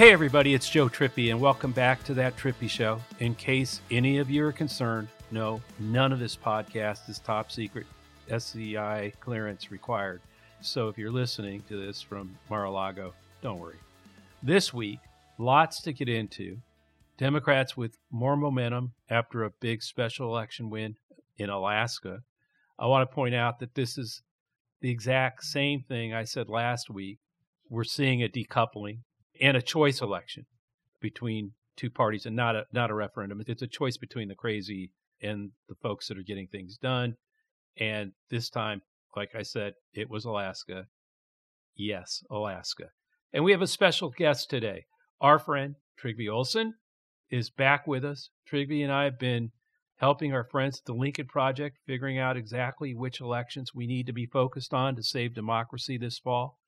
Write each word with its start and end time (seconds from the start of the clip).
Hey, 0.00 0.14
everybody, 0.14 0.54
it's 0.54 0.70
Joe 0.70 0.88
Trippi, 0.88 1.30
and 1.30 1.38
welcome 1.38 1.72
back 1.72 2.02
to 2.04 2.14
That 2.14 2.34
Trippi 2.34 2.70
Show. 2.70 3.02
In 3.18 3.34
case 3.34 3.82
any 3.90 4.16
of 4.16 4.30
you 4.30 4.46
are 4.46 4.50
concerned, 4.50 5.08
no, 5.30 5.60
none 5.78 6.10
of 6.10 6.18
this 6.18 6.34
podcast 6.34 7.06
is 7.10 7.18
top 7.18 7.52
secret, 7.52 7.86
SCI 8.30 9.12
clearance 9.20 9.70
required. 9.70 10.22
So 10.62 10.88
if 10.88 10.96
you're 10.96 11.10
listening 11.10 11.62
to 11.68 11.78
this 11.78 12.00
from 12.00 12.34
Mar 12.48 12.64
a 12.64 12.70
Lago, 12.70 13.12
don't 13.42 13.58
worry. 13.58 13.76
This 14.42 14.72
week, 14.72 15.00
lots 15.36 15.82
to 15.82 15.92
get 15.92 16.08
into. 16.08 16.56
Democrats 17.18 17.76
with 17.76 17.98
more 18.10 18.38
momentum 18.38 18.94
after 19.10 19.44
a 19.44 19.52
big 19.60 19.82
special 19.82 20.28
election 20.28 20.70
win 20.70 20.96
in 21.36 21.50
Alaska. 21.50 22.22
I 22.78 22.86
want 22.86 23.06
to 23.06 23.14
point 23.14 23.34
out 23.34 23.58
that 23.58 23.74
this 23.74 23.98
is 23.98 24.22
the 24.80 24.88
exact 24.88 25.44
same 25.44 25.82
thing 25.82 26.14
I 26.14 26.24
said 26.24 26.48
last 26.48 26.88
week. 26.88 27.18
We're 27.68 27.84
seeing 27.84 28.22
a 28.22 28.30
decoupling 28.30 29.00
and 29.40 29.56
a 29.56 29.62
choice 29.62 30.00
election 30.00 30.46
between 31.00 31.52
two 31.76 31.90
parties 31.90 32.26
and 32.26 32.36
not 32.36 32.54
a 32.54 32.64
not 32.72 32.90
a 32.90 32.94
referendum. 32.94 33.42
It's 33.46 33.62
a 33.62 33.66
choice 33.66 33.96
between 33.96 34.28
the 34.28 34.34
crazy 34.34 34.90
and 35.22 35.50
the 35.68 35.74
folks 35.82 36.08
that 36.08 36.18
are 36.18 36.22
getting 36.22 36.46
things 36.46 36.76
done. 36.76 37.14
And 37.78 38.12
this 38.30 38.50
time, 38.50 38.82
like 39.16 39.34
I 39.34 39.42
said, 39.42 39.74
it 39.94 40.10
was 40.10 40.24
Alaska. 40.24 40.86
Yes, 41.76 42.22
Alaska. 42.30 42.90
And 43.32 43.44
we 43.44 43.52
have 43.52 43.62
a 43.62 43.66
special 43.66 44.10
guest 44.10 44.50
today. 44.50 44.84
Our 45.20 45.38
friend 45.38 45.76
Trygve 46.02 46.30
Olson 46.30 46.74
is 47.30 47.50
back 47.50 47.86
with 47.86 48.04
us. 48.04 48.30
Trygve 48.50 48.82
and 48.82 48.92
I 48.92 49.04
have 49.04 49.18
been 49.18 49.52
helping 49.96 50.32
our 50.32 50.44
friends 50.44 50.78
at 50.78 50.84
the 50.86 50.94
Lincoln 50.94 51.26
Project 51.26 51.78
figuring 51.86 52.18
out 52.18 52.36
exactly 52.36 52.94
which 52.94 53.20
elections 53.20 53.74
we 53.74 53.86
need 53.86 54.06
to 54.06 54.12
be 54.12 54.26
focused 54.26 54.74
on 54.74 54.96
to 54.96 55.02
save 55.02 55.34
democracy 55.34 55.96
this 55.96 56.18
fall. 56.18 56.58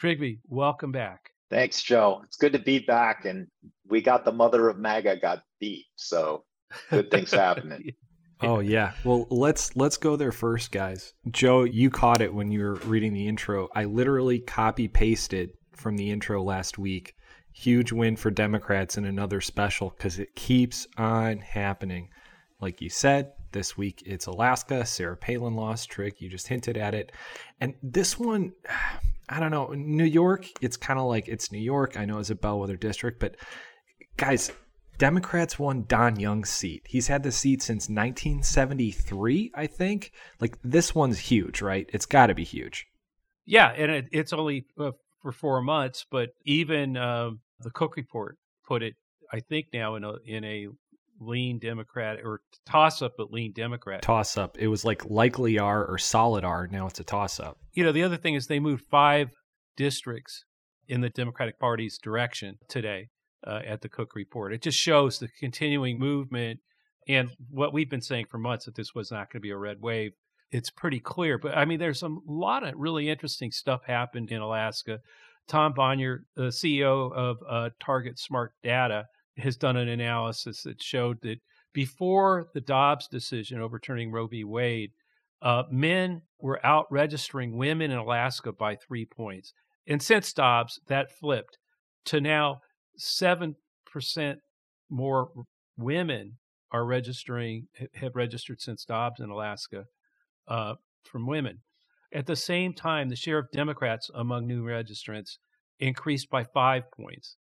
Trygve, 0.00 0.38
welcome 0.48 0.92
back. 0.92 1.32
Thanks, 1.50 1.82
Joe. 1.82 2.22
It's 2.24 2.36
good 2.36 2.52
to 2.52 2.58
be 2.58 2.80
back, 2.80 3.24
and 3.24 3.46
we 3.88 4.00
got 4.00 4.24
the 4.24 4.32
mother 4.32 4.68
of 4.68 4.78
MAGA 4.78 5.20
got 5.20 5.42
beat, 5.60 5.86
so 5.96 6.44
good 6.90 7.10
things 7.10 7.30
happening. 7.32 7.92
Oh 8.40 8.60
yeah. 8.60 8.92
Well, 9.04 9.26
let's 9.30 9.74
let's 9.76 9.96
go 9.96 10.16
there 10.16 10.32
first, 10.32 10.72
guys. 10.72 11.14
Joe, 11.30 11.64
you 11.64 11.88
caught 11.88 12.20
it 12.20 12.34
when 12.34 12.50
you 12.50 12.60
were 12.60 12.74
reading 12.74 13.14
the 13.14 13.26
intro. 13.26 13.68
I 13.74 13.84
literally 13.84 14.40
copy 14.40 14.88
pasted 14.88 15.50
from 15.72 15.96
the 15.96 16.10
intro 16.10 16.42
last 16.42 16.78
week 16.78 17.16
huge 17.56 17.90
win 17.90 18.14
for 18.14 18.30
Democrats 18.30 18.98
in 18.98 19.06
another 19.06 19.40
special 19.40 19.88
because 19.88 20.18
it 20.18 20.34
keeps 20.36 20.86
on 20.98 21.38
happening. 21.38 22.10
Like 22.60 22.82
you 22.82 22.90
said, 22.90 23.32
this 23.52 23.78
week 23.78 24.02
it's 24.04 24.26
Alaska. 24.26 24.84
Sarah 24.84 25.16
Palin 25.16 25.54
lost. 25.54 25.88
Trig, 25.88 26.14
you 26.18 26.28
just 26.28 26.48
hinted 26.48 26.76
at 26.76 26.94
it. 26.94 27.12
And 27.62 27.74
this 27.82 28.18
one, 28.18 28.52
I 29.28 29.40
don't 29.40 29.50
know. 29.50 29.66
New 29.68 30.04
York, 30.04 30.46
it's 30.60 30.76
kind 30.76 30.98
of 30.98 31.06
like 31.06 31.28
it's 31.28 31.50
New 31.50 31.58
York. 31.58 31.96
I 31.96 32.04
know 32.04 32.18
it's 32.18 32.30
a 32.30 32.34
bellwether 32.34 32.76
district, 32.76 33.18
but 33.18 33.36
guys, 34.16 34.52
Democrats 34.98 35.58
won 35.58 35.84
Don 35.86 36.18
Young's 36.18 36.50
seat. 36.50 36.82
He's 36.86 37.08
had 37.08 37.22
the 37.22 37.32
seat 37.32 37.62
since 37.62 37.88
1973, 37.88 39.52
I 39.54 39.66
think. 39.66 40.12
Like 40.40 40.58
this 40.62 40.94
one's 40.94 41.18
huge, 41.18 41.60
right? 41.60 41.88
It's 41.92 42.06
got 42.06 42.26
to 42.26 42.34
be 42.34 42.44
huge. 42.44 42.86
Yeah, 43.44 43.72
and 43.76 43.90
it, 43.92 44.06
it's 44.12 44.32
only 44.32 44.66
uh, 44.78 44.92
for 45.20 45.32
four 45.32 45.60
months, 45.60 46.06
but 46.10 46.30
even 46.44 46.96
uh, 46.96 47.30
the 47.60 47.70
Cook 47.70 47.96
Report 47.96 48.38
put 48.66 48.82
it, 48.82 48.94
I 49.32 49.40
think, 49.40 49.66
now 49.72 49.96
in 49.96 50.04
a 50.04 50.14
in 50.24 50.44
a 50.44 50.68
lean 51.20 51.58
Democrat 51.58 52.18
or 52.22 52.40
toss 52.64 53.02
up, 53.02 53.12
but 53.16 53.32
lean 53.32 53.52
Democrat. 53.52 54.02
Toss 54.02 54.36
up. 54.36 54.56
It 54.58 54.68
was 54.68 54.84
like 54.84 55.04
likely 55.08 55.58
R 55.58 55.84
or 55.84 55.98
solid 55.98 56.44
R. 56.44 56.68
Now 56.70 56.86
it's 56.86 57.00
a 57.00 57.04
toss 57.04 57.40
up. 57.40 57.58
You 57.72 57.84
know, 57.84 57.92
the 57.92 58.02
other 58.02 58.16
thing 58.16 58.34
is 58.34 58.46
they 58.46 58.60
moved 58.60 58.84
five 58.90 59.30
districts 59.76 60.44
in 60.88 61.00
the 61.00 61.10
Democratic 61.10 61.58
Party's 61.58 61.98
direction 61.98 62.58
today 62.68 63.08
uh, 63.46 63.60
at 63.66 63.80
the 63.80 63.88
Cook 63.88 64.14
Report. 64.14 64.52
It 64.52 64.62
just 64.62 64.78
shows 64.78 65.18
the 65.18 65.28
continuing 65.40 65.98
movement 65.98 66.60
and 67.08 67.30
what 67.50 67.72
we've 67.72 67.90
been 67.90 68.00
saying 68.00 68.26
for 68.30 68.38
months 68.38 68.64
that 68.64 68.74
this 68.74 68.94
was 68.94 69.10
not 69.10 69.30
going 69.30 69.40
to 69.40 69.46
be 69.46 69.50
a 69.50 69.56
red 69.56 69.80
wave. 69.80 70.12
It's 70.50 70.70
pretty 70.70 71.00
clear. 71.00 71.38
But 71.38 71.56
I 71.56 71.64
mean, 71.64 71.78
there's 71.78 72.02
a 72.02 72.16
lot 72.26 72.66
of 72.66 72.74
really 72.76 73.08
interesting 73.08 73.50
stuff 73.50 73.82
happened 73.86 74.30
in 74.30 74.40
Alaska. 74.40 75.00
Tom 75.48 75.72
Bonier, 75.72 76.24
the 76.34 76.48
CEO 76.48 77.12
of 77.12 77.38
uh, 77.48 77.70
Target 77.80 78.18
Smart 78.18 78.52
Data, 78.62 79.04
has 79.38 79.56
done 79.56 79.76
an 79.76 79.88
analysis 79.88 80.62
that 80.62 80.82
showed 80.82 81.20
that 81.22 81.38
before 81.72 82.48
the 82.54 82.60
Dobbs 82.60 83.08
decision 83.08 83.60
overturning 83.60 84.10
Roe 84.10 84.26
v. 84.26 84.44
Wade, 84.44 84.92
uh, 85.42 85.64
men 85.70 86.22
were 86.40 86.64
out 86.64 86.86
registering 86.90 87.56
women 87.56 87.90
in 87.90 87.98
Alaska 87.98 88.52
by 88.52 88.76
three 88.76 89.04
points. 89.04 89.52
And 89.86 90.02
since 90.02 90.32
Dobbs, 90.32 90.80
that 90.88 91.12
flipped 91.12 91.58
to 92.06 92.20
now 92.20 92.60
7% 92.98 93.54
more 94.88 95.28
women 95.76 96.38
are 96.72 96.84
registering, 96.84 97.68
have 97.94 98.16
registered 98.16 98.60
since 98.60 98.84
Dobbs 98.84 99.20
in 99.20 99.30
Alaska 99.30 99.84
uh, 100.48 100.74
from 101.04 101.26
women. 101.26 101.60
At 102.12 102.26
the 102.26 102.36
same 102.36 102.72
time, 102.72 103.08
the 103.08 103.16
share 103.16 103.38
of 103.38 103.50
Democrats 103.52 104.10
among 104.14 104.46
new 104.46 104.62
registrants 104.62 105.38
increased 105.78 106.30
by 106.30 106.44
five 106.44 106.84
points. 106.90 107.36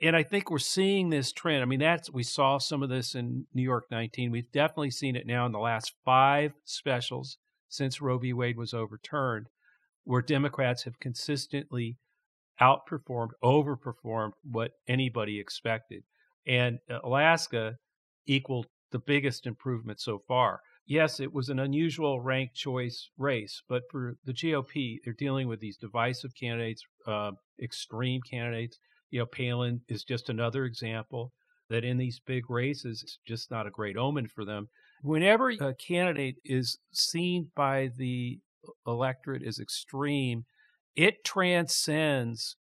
And 0.00 0.16
I 0.16 0.22
think 0.22 0.50
we're 0.50 0.58
seeing 0.58 1.10
this 1.10 1.32
trend. 1.32 1.62
I 1.62 1.66
mean, 1.66 1.80
that's 1.80 2.10
we 2.10 2.22
saw 2.22 2.58
some 2.58 2.82
of 2.82 2.88
this 2.88 3.14
in 3.14 3.46
New 3.54 3.62
York 3.62 3.84
19. 3.90 4.30
We've 4.30 4.50
definitely 4.52 4.90
seen 4.90 5.16
it 5.16 5.26
now 5.26 5.46
in 5.46 5.52
the 5.52 5.58
last 5.58 5.92
five 6.04 6.52
specials 6.64 7.38
since 7.68 8.00
Roe 8.00 8.18
v. 8.18 8.32
Wade 8.32 8.56
was 8.56 8.74
overturned, 8.74 9.46
where 10.04 10.22
Democrats 10.22 10.84
have 10.84 10.98
consistently 10.98 11.96
outperformed, 12.60 13.30
overperformed 13.42 14.32
what 14.42 14.72
anybody 14.88 15.38
expected. 15.38 16.02
And 16.46 16.78
uh, 16.90 16.98
Alaska 17.04 17.76
equaled 18.26 18.66
the 18.90 18.98
biggest 18.98 19.46
improvement 19.46 20.00
so 20.00 20.20
far 20.26 20.60
yes, 20.86 21.20
it 21.20 21.32
was 21.32 21.48
an 21.48 21.58
unusual 21.58 22.20
ranked 22.20 22.54
choice 22.54 23.08
race, 23.16 23.62
but 23.68 23.82
for 23.90 24.16
the 24.24 24.32
GOP, 24.32 24.98
they're 25.04 25.14
dealing 25.14 25.48
with 25.48 25.60
these 25.60 25.76
divisive 25.76 26.32
candidates, 26.38 26.82
uh, 27.06 27.32
extreme 27.62 28.20
candidates. 28.28 28.78
You 29.12 29.20
know, 29.20 29.26
Palin 29.26 29.82
is 29.88 30.02
just 30.02 30.30
another 30.30 30.64
example 30.64 31.32
that 31.68 31.84
in 31.84 31.98
these 31.98 32.20
big 32.26 32.50
races, 32.50 33.02
it's 33.02 33.18
just 33.26 33.50
not 33.50 33.66
a 33.66 33.70
great 33.70 33.96
omen 33.96 34.26
for 34.26 34.44
them. 34.44 34.68
Whenever 35.02 35.50
a 35.50 35.74
candidate 35.74 36.36
is 36.44 36.78
seen 36.92 37.50
by 37.54 37.90
the 37.96 38.40
electorate 38.86 39.42
as 39.46 39.58
extreme, 39.58 40.44
it 40.96 41.24
transcends 41.24 42.56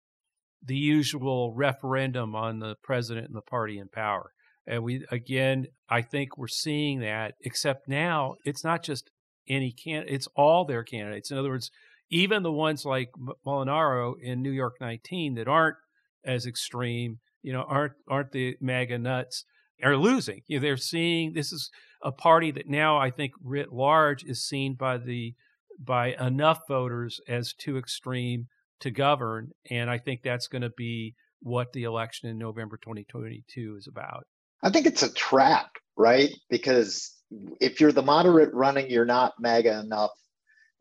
the 0.63 0.75
usual 0.75 1.53
referendum 1.53 2.35
on 2.35 2.59
the 2.59 2.75
president 2.83 3.27
and 3.27 3.35
the 3.35 3.41
party 3.41 3.79
in 3.79 3.87
power. 3.87 4.31
And 4.67 4.83
we, 4.83 5.05
again, 5.09 5.67
I 5.89 6.01
think 6.01 6.37
we're 6.37 6.47
seeing 6.47 6.99
that, 6.99 7.35
except 7.41 7.87
now 7.87 8.35
it's 8.43 8.63
not 8.63 8.83
just 8.83 9.09
any 9.47 9.71
can, 9.71 10.03
it's 10.07 10.27
all 10.35 10.65
their 10.65 10.83
candidates. 10.83 11.31
In 11.31 11.37
other 11.37 11.49
words, 11.49 11.71
even 12.09 12.43
the 12.43 12.51
ones 12.51 12.85
like 12.85 13.09
Molinaro 13.45 14.13
in 14.21 14.41
New 14.41 14.51
York 14.51 14.75
19 14.81 15.35
that 15.35 15.47
aren't 15.47 15.77
as 16.25 16.45
extreme, 16.45 17.19
you 17.41 17.53
know, 17.53 17.63
aren't 17.67 17.93
aren't 18.07 18.31
the 18.31 18.55
MAGA 18.61 18.97
nuts, 18.99 19.45
are 19.83 19.97
losing. 19.97 20.41
You 20.47 20.59
know, 20.59 20.63
they're 20.63 20.77
seeing 20.77 21.33
this 21.33 21.51
is 21.51 21.69
a 22.03 22.11
party 22.11 22.51
that 22.51 22.67
now 22.67 22.97
I 22.97 23.11
think 23.11 23.33
writ 23.43 23.71
large 23.71 24.23
is 24.23 24.43
seen 24.43 24.75
by 24.75 24.97
the 24.97 25.33
by 25.79 26.13
enough 26.19 26.59
voters 26.67 27.19
as 27.27 27.53
too 27.53 27.77
extreme 27.77 28.47
to 28.81 28.91
govern, 28.91 29.51
and 29.69 29.89
I 29.89 29.97
think 29.97 30.21
that's 30.23 30.47
going 30.47 30.63
to 30.63 30.71
be 30.75 31.15
what 31.41 31.73
the 31.73 31.83
election 31.83 32.29
in 32.29 32.37
November 32.37 32.77
2022 32.77 33.75
is 33.77 33.87
about. 33.87 34.25
I 34.63 34.69
think 34.69 34.85
it's 34.85 35.03
a 35.03 35.13
trap, 35.13 35.71
right? 35.97 36.29
Because 36.49 37.15
if 37.59 37.79
you're 37.79 37.91
the 37.91 38.01
moderate 38.01 38.53
running, 38.53 38.89
you're 38.89 39.05
not 39.05 39.33
MAGA 39.39 39.79
enough. 39.79 40.11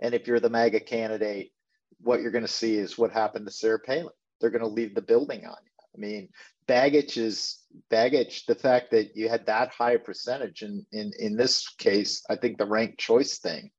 And 0.02 0.14
if 0.14 0.26
you're 0.26 0.40
the 0.40 0.50
MAGA 0.50 0.80
candidate, 0.80 1.50
what 2.00 2.20
you're 2.20 2.30
going 2.30 2.47
to 2.47 2.48
see 2.48 2.76
is 2.76 2.98
what 2.98 3.12
happened 3.12 3.47
to 3.47 3.53
Sarah 3.53 3.78
Palin. 3.78 4.09
They're 4.41 4.51
going 4.51 4.60
to 4.63 4.69
leave 4.69 4.95
the 4.95 5.03
building 5.03 5.45
on 5.45 5.57
you. 5.65 5.71
I 5.95 5.98
mean, 5.98 6.28
baggage 6.66 7.16
is 7.16 7.59
baggage. 7.89 8.47
The 8.47 8.54
fact 8.54 8.91
that 8.92 9.16
you 9.16 9.28
had 9.28 9.47
that 9.47 9.71
high 9.71 9.97
percentage, 9.97 10.63
and 10.63 10.84
in, 10.92 11.13
in 11.19 11.37
this 11.37 11.69
case, 11.78 12.25
I 12.31 12.37
think 12.37 12.59
the 12.59 12.66
ranked 12.66 12.98
choice 12.98 13.39
thing 13.39 13.71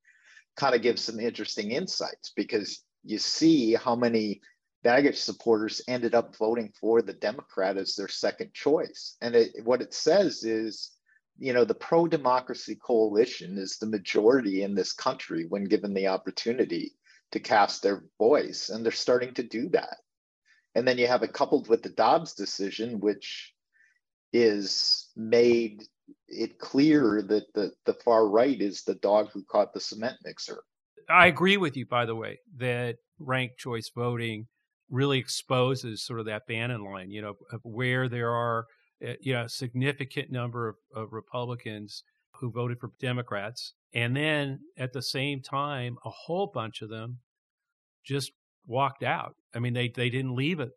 kind 0.56 0.74
of 0.74 0.82
gives 0.82 1.02
some 1.02 1.18
interesting 1.18 1.70
insights 1.70 2.32
because 2.36 2.84
you 3.04 3.18
see 3.18 3.74
how 3.74 3.96
many 3.96 4.40
Begich 4.84 5.16
supporters 5.16 5.80
ended 5.86 6.14
up 6.14 6.36
voting 6.36 6.72
for 6.78 7.02
the 7.02 7.12
Democrat 7.12 7.76
as 7.76 7.94
their 7.94 8.08
second 8.08 8.52
choice. 8.52 9.16
And 9.20 9.34
it, 9.34 9.52
what 9.64 9.80
it 9.80 9.94
says 9.94 10.44
is, 10.44 10.90
you 11.38 11.52
know, 11.52 11.64
the 11.64 11.74
pro 11.74 12.06
democracy 12.06 12.74
coalition 12.74 13.58
is 13.58 13.78
the 13.78 13.86
majority 13.86 14.62
in 14.62 14.74
this 14.74 14.92
country 14.92 15.46
when 15.48 15.64
given 15.64 15.94
the 15.94 16.08
opportunity 16.08 16.94
to 17.30 17.40
cast 17.40 17.82
their 17.82 18.04
voice. 18.18 18.68
And 18.68 18.84
they're 18.84 18.92
starting 18.92 19.32
to 19.34 19.42
do 19.42 19.68
that. 19.70 19.96
And 20.74 20.86
then 20.86 20.98
you 20.98 21.06
have 21.06 21.22
it 21.22 21.32
coupled 21.32 21.68
with 21.68 21.82
the 21.82 21.90
Dobbs 21.90 22.34
decision, 22.34 23.00
which 23.00 23.52
is 24.32 25.10
made 25.16 25.84
it 26.28 26.58
clear 26.58 27.22
that 27.28 27.52
the, 27.54 27.72
the 27.84 27.94
far 27.94 28.28
right 28.28 28.60
is 28.60 28.82
the 28.82 28.94
dog 28.96 29.30
who 29.32 29.44
caught 29.44 29.72
the 29.72 29.80
cement 29.80 30.16
mixer. 30.24 30.62
I 31.10 31.26
agree 31.26 31.56
with 31.56 31.76
you, 31.76 31.86
by 31.86 32.06
the 32.06 32.14
way, 32.14 32.40
that 32.56 32.96
ranked 33.18 33.58
choice 33.58 33.90
voting 33.94 34.46
really 34.90 35.18
exposes 35.18 36.04
sort 36.04 36.20
of 36.20 36.26
that 36.26 36.46
Bannon 36.46 36.84
line, 36.84 37.10
you 37.10 37.22
know, 37.22 37.34
where 37.62 38.08
there 38.08 38.30
are, 38.30 38.66
uh, 39.06 39.12
you 39.20 39.32
know, 39.32 39.44
a 39.44 39.48
significant 39.48 40.30
number 40.30 40.68
of, 40.68 40.76
of 40.94 41.12
Republicans 41.12 42.04
who 42.36 42.50
voted 42.50 42.78
for 42.78 42.90
Democrats. 43.00 43.74
And 43.94 44.16
then 44.16 44.60
at 44.78 44.92
the 44.92 45.02
same 45.02 45.42
time, 45.42 45.96
a 46.04 46.10
whole 46.10 46.50
bunch 46.52 46.82
of 46.82 46.88
them 46.88 47.18
just 48.04 48.32
walked 48.66 49.02
out. 49.02 49.34
I 49.54 49.58
mean, 49.58 49.74
they, 49.74 49.88
they 49.88 50.10
didn't 50.10 50.34
leave 50.34 50.60
a, 50.60 50.70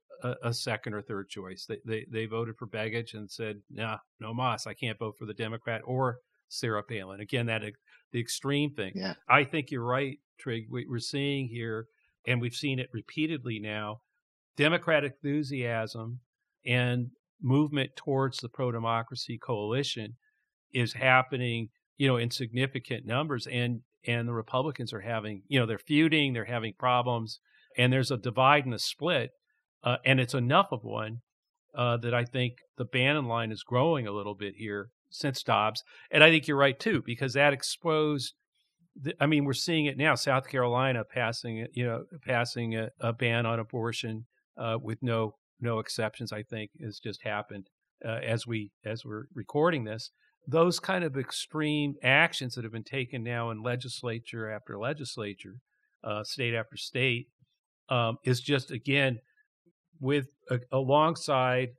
a, 0.43 0.53
second 0.53 0.93
or 0.93 1.01
third 1.01 1.29
choice. 1.29 1.65
They, 1.67 1.79
they, 1.85 2.05
they 2.11 2.25
voted 2.25 2.55
for 2.57 2.67
Begich 2.67 3.13
and 3.13 3.29
said, 3.29 3.57
nah, 3.69 3.97
no 4.19 4.33
mas, 4.33 4.67
I 4.67 4.73
can't 4.73 4.99
vote 4.99 5.15
for 5.17 5.25
the 5.25 5.33
Democrat 5.33 5.81
or 5.85 6.17
Sarah 6.49 6.83
Palin. 6.83 7.21
Again, 7.21 7.45
that 7.47 7.63
the 8.11 8.19
extreme 8.19 8.73
thing. 8.73 8.93
Yeah. 8.95 9.13
I 9.27 9.43
think 9.43 9.71
you're 9.71 9.83
right, 9.83 10.19
Trig. 10.39 10.67
We're 10.69 10.99
seeing 10.99 11.47
here, 11.47 11.87
and 12.25 12.41
we've 12.41 12.55
seen 12.55 12.79
it 12.79 12.89
repeatedly 12.93 13.59
now, 13.59 14.01
Democratic 14.57 15.15
enthusiasm 15.21 16.21
and 16.65 17.09
movement 17.41 17.91
towards 17.95 18.37
the 18.37 18.49
pro 18.49 18.71
democracy 18.71 19.37
coalition 19.37 20.15
is 20.73 20.93
happening, 20.93 21.69
you 21.97 22.07
know, 22.07 22.17
in 22.17 22.31
significant 22.31 23.05
numbers. 23.05 23.47
And 23.47 23.81
and 24.07 24.27
the 24.27 24.33
Republicans 24.33 24.93
are 24.93 25.01
having, 25.01 25.41
you 25.47 25.59
know, 25.59 25.65
they're 25.65 25.77
feuding, 25.79 26.33
they're 26.33 26.45
having 26.45 26.73
problems, 26.77 27.39
and 27.77 27.91
there's 27.91 28.11
a 28.11 28.17
divide 28.17 28.65
and 28.65 28.73
a 28.73 28.79
split, 28.79 29.31
uh, 29.83 29.97
and 30.05 30.19
it's 30.19 30.33
enough 30.33 30.67
of 30.71 30.83
one 30.83 31.19
uh, 31.75 31.97
that 31.97 32.13
I 32.13 32.25
think 32.25 32.53
the 32.77 32.85
Bannon 32.85 33.25
line 33.25 33.51
is 33.51 33.63
growing 33.63 34.07
a 34.07 34.11
little 34.11 34.35
bit 34.35 34.55
here 34.57 34.89
since 35.09 35.43
Dobbs. 35.43 35.83
And 36.11 36.23
I 36.23 36.29
think 36.29 36.47
you're 36.47 36.57
right 36.57 36.79
too, 36.79 37.01
because 37.05 37.33
that 37.33 37.53
exposed. 37.53 38.33
The, 38.99 39.13
I 39.19 39.25
mean, 39.25 39.43
we're 39.43 39.53
seeing 39.53 39.85
it 39.85 39.97
now. 39.97 40.15
South 40.15 40.47
Carolina 40.47 41.03
passing, 41.03 41.67
you 41.73 41.85
know, 41.85 42.05
passing 42.25 42.75
a, 42.75 42.89
a 43.01 43.11
ban 43.11 43.45
on 43.45 43.59
abortion 43.59 44.25
uh, 44.57 44.77
with 44.81 44.99
no 45.01 45.35
no 45.59 45.79
exceptions. 45.79 46.31
I 46.31 46.43
think 46.43 46.71
has 46.81 46.99
just 46.99 47.23
happened 47.23 47.67
uh, 48.05 48.19
as 48.23 48.47
we 48.47 48.71
as 48.85 49.03
we're 49.05 49.25
recording 49.33 49.83
this. 49.83 50.11
Those 50.47 50.79
kind 50.79 51.03
of 51.03 51.17
extreme 51.17 51.95
actions 52.03 52.53
that 52.53 52.63
have 52.63 52.71
been 52.71 52.83
taken 52.83 53.23
now 53.23 53.49
in 53.49 53.63
legislature 53.63 54.49
after 54.49 54.77
legislature, 54.77 55.55
uh, 56.03 56.23
state 56.23 56.53
after 56.53 56.77
state, 56.77 57.27
um, 57.89 58.17
is 58.23 58.41
just 58.41 58.71
again 58.71 59.19
with 59.99 60.27
alongside 60.71 61.69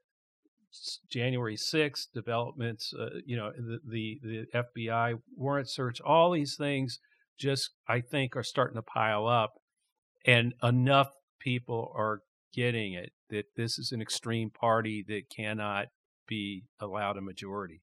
January 1.11 1.57
6th 1.57 2.07
developments, 2.13 2.93
uh, 2.99 3.21
you 3.25 3.37
know, 3.37 3.53
the, 3.57 3.79
the, 3.89 4.21
the 4.23 4.47
FBI 4.55 5.19
warrant 5.37 5.71
search, 5.71 6.01
all 6.01 6.33
these 6.33 6.57
things 6.57 6.99
just, 7.39 7.71
I 7.89 8.01
think, 8.01 8.37
are 8.37 8.43
starting 8.43 8.77
to 8.77 8.83
pile 8.83 9.27
up. 9.27 9.55
And 10.27 10.55
enough 10.63 11.11
people 11.41 11.93
are 11.95 12.21
getting 12.53 12.95
it 12.95 13.13
that 13.31 13.45
this 13.57 13.79
is 13.79 13.93
an 13.93 14.01
extreme 14.01 14.51
party 14.51 15.05
that 15.09 15.31
cannot 15.35 15.87
be 16.27 16.65
allowed 16.81 17.17
a 17.17 17.21
majority. 17.21 17.83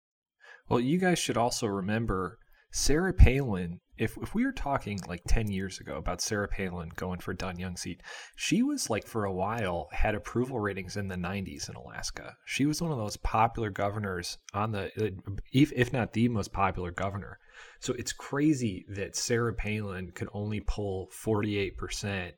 Well, 0.70 0.80
you 0.80 0.98
guys 0.98 1.20
should 1.20 1.38
also 1.38 1.68
remember 1.68 2.38
Sarah 2.74 3.14
Palin 3.14 3.80
if 3.98 4.18
if 4.18 4.34
we 4.34 4.44
were 4.44 4.52
talking 4.52 5.00
like 5.08 5.22
10 5.28 5.52
years 5.52 5.80
ago 5.80 5.98
about 5.98 6.22
Sarah 6.22 6.48
Palin 6.48 6.92
going 6.96 7.20
for 7.20 7.34
Don 7.34 7.60
Young 7.60 7.78
seat, 7.78 8.02
she 8.36 8.64
was 8.64 8.90
like 8.90 9.06
for 9.06 9.25
a 9.25 9.34
while 9.34 9.88
had 9.92 10.16
approval 10.16 10.60
ratings 10.60 10.98
in 10.98 11.08
the 11.08 11.16
90s 11.16 11.70
in 11.70 11.75
Alaska. 11.75 12.36
She 12.46 12.66
was 12.66 12.81
one 12.81 12.92
of 12.92 12.98
those 12.98 13.18
popular 13.18 13.70
governors 13.70 14.40
on 14.54 14.72
the 14.72 14.86
uh, 15.00 15.31
if 15.52 15.72
if 15.74 15.94
not 15.94 16.14
the 16.14 16.28
most 16.28 16.52
popular 16.52 16.92
governor. 16.92 17.38
So 17.80 17.94
it's 17.94 18.14
crazy 18.14 18.86
that 18.90 19.16
Sarah 19.16 19.54
Palin 19.54 20.12
could 20.12 20.30
only 20.34 20.62
pull 20.62 21.10
48% 21.24 22.31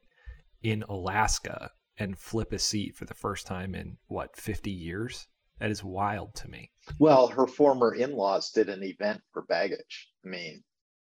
in 0.62 0.84
Alaska 0.90 1.72
and 1.98 2.18
flip 2.18 2.52
a 2.52 2.60
seat 2.60 2.96
for 2.96 3.06
the 3.06 3.14
first 3.14 3.48
time 3.48 3.74
in 3.74 3.98
what 4.08 4.36
50 4.36 4.70
years. 4.70 5.28
That 5.60 5.72
is 5.72 5.84
wild 5.84 6.36
to 6.36 6.50
me. 6.50 6.72
Well, 7.00 7.28
her 7.28 7.48
former 7.48 7.96
in-laws 7.96 8.52
did 8.52 8.70
an 8.70 8.84
event 8.84 9.22
for 9.32 9.44
Begich. 9.44 10.08
I 10.26 10.28
mean, 10.28 10.64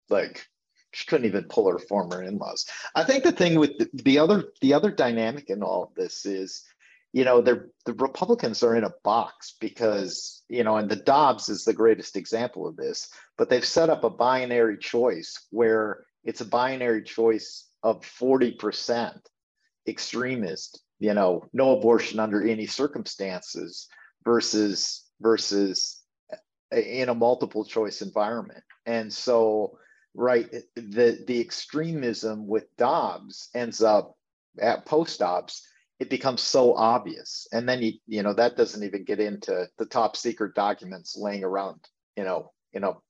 like 0.10 0.48
she 0.94 1.06
couldn't 1.08 1.26
even 1.26 1.46
pull 1.46 1.70
her 1.70 1.80
former 1.80 2.22
in-laws. 2.22 2.66
I 2.94 3.04
think 3.04 3.24
the 3.24 3.32
thing 3.32 3.60
with 3.60 3.78
the, 3.78 3.90
the 3.94 4.20
other 4.20 4.46
the 4.62 4.74
other 4.74 4.92
dynamic 4.92 5.50
in 5.50 5.64
all 5.64 5.84
of 5.84 5.96
this 5.96 6.26
is, 6.26 6.64
you 7.12 7.26
know, 7.26 7.42
the 7.42 7.70
the 7.86 7.94
Republicans 7.94 8.62
are 8.62 8.76
in 8.76 8.84
a 8.84 8.94
box 9.04 9.56
because 9.60 10.44
you 10.48 10.64
know, 10.64 10.78
and 10.78 10.90
the 10.90 10.96
Dobbs 10.96 11.50
is 11.50 11.66
the 11.66 11.74
greatest 11.74 12.16
example 12.16 12.68
of 12.68 12.76
this. 12.76 13.10
But 13.38 13.50
they've 13.50 13.66
set 13.66 13.90
up 13.90 14.04
a 14.04 14.10
binary 14.12 14.78
choice 14.78 15.48
where 15.50 16.06
it's 16.24 16.42
a 16.42 16.46
binary 16.46 17.04
choice 17.04 17.68
of 17.82 18.06
forty 18.06 18.52
percent 18.52 19.28
extremist, 19.88 20.84
you 21.00 21.16
know, 21.16 21.46
no 21.52 21.78
abortion 21.78 22.20
under 22.20 22.44
any 22.44 22.68
circumstances 22.68 23.88
versus 24.26 25.06
versus 25.22 26.02
in 26.72 27.10
a 27.10 27.16
multiple 27.16 27.64
choice 27.64 28.02
environment. 28.02 28.64
And 28.86 29.14
so 29.14 29.78
right 30.14 30.50
the 30.76 31.24
the 31.28 31.40
extremism 31.40 32.48
with 32.48 32.76
dobbs 32.78 33.50
ends 33.54 33.84
up 33.84 34.16
at 34.60 34.86
post 34.86 35.20
dobbs 35.20 35.68
it 35.98 36.10
becomes 36.10 36.42
so 36.42 36.74
obvious. 36.74 37.48
And 37.54 37.68
then 37.70 37.82
you 37.82 37.94
you 38.08 38.24
know 38.24 38.34
that 38.34 38.58
doesn't 38.58 38.84
even 38.84 39.06
get 39.06 39.20
into 39.20 39.68
the 39.78 39.86
top 39.86 40.18
secret 40.18 40.56
documents 40.56 41.16
laying 41.18 41.44
around 41.44 41.80
you 42.18 42.24
know 42.24 42.52
you 42.74 42.80
know 42.80 43.02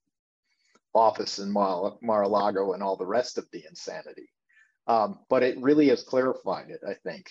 office 0.94 1.40
in 1.40 1.52
Mar- 1.52 1.98
mar-a-lago 2.02 2.74
and 2.74 2.82
all 2.82 2.96
the 2.96 3.06
rest 3.06 3.38
of 3.38 3.46
the 3.52 3.66
insanity. 3.68 4.30
Um, 4.88 5.20
but 5.30 5.44
it 5.44 5.60
really 5.60 5.90
has 5.90 6.04
clarified 6.04 6.70
it 6.70 6.82
i 6.88 6.94
think 6.94 7.26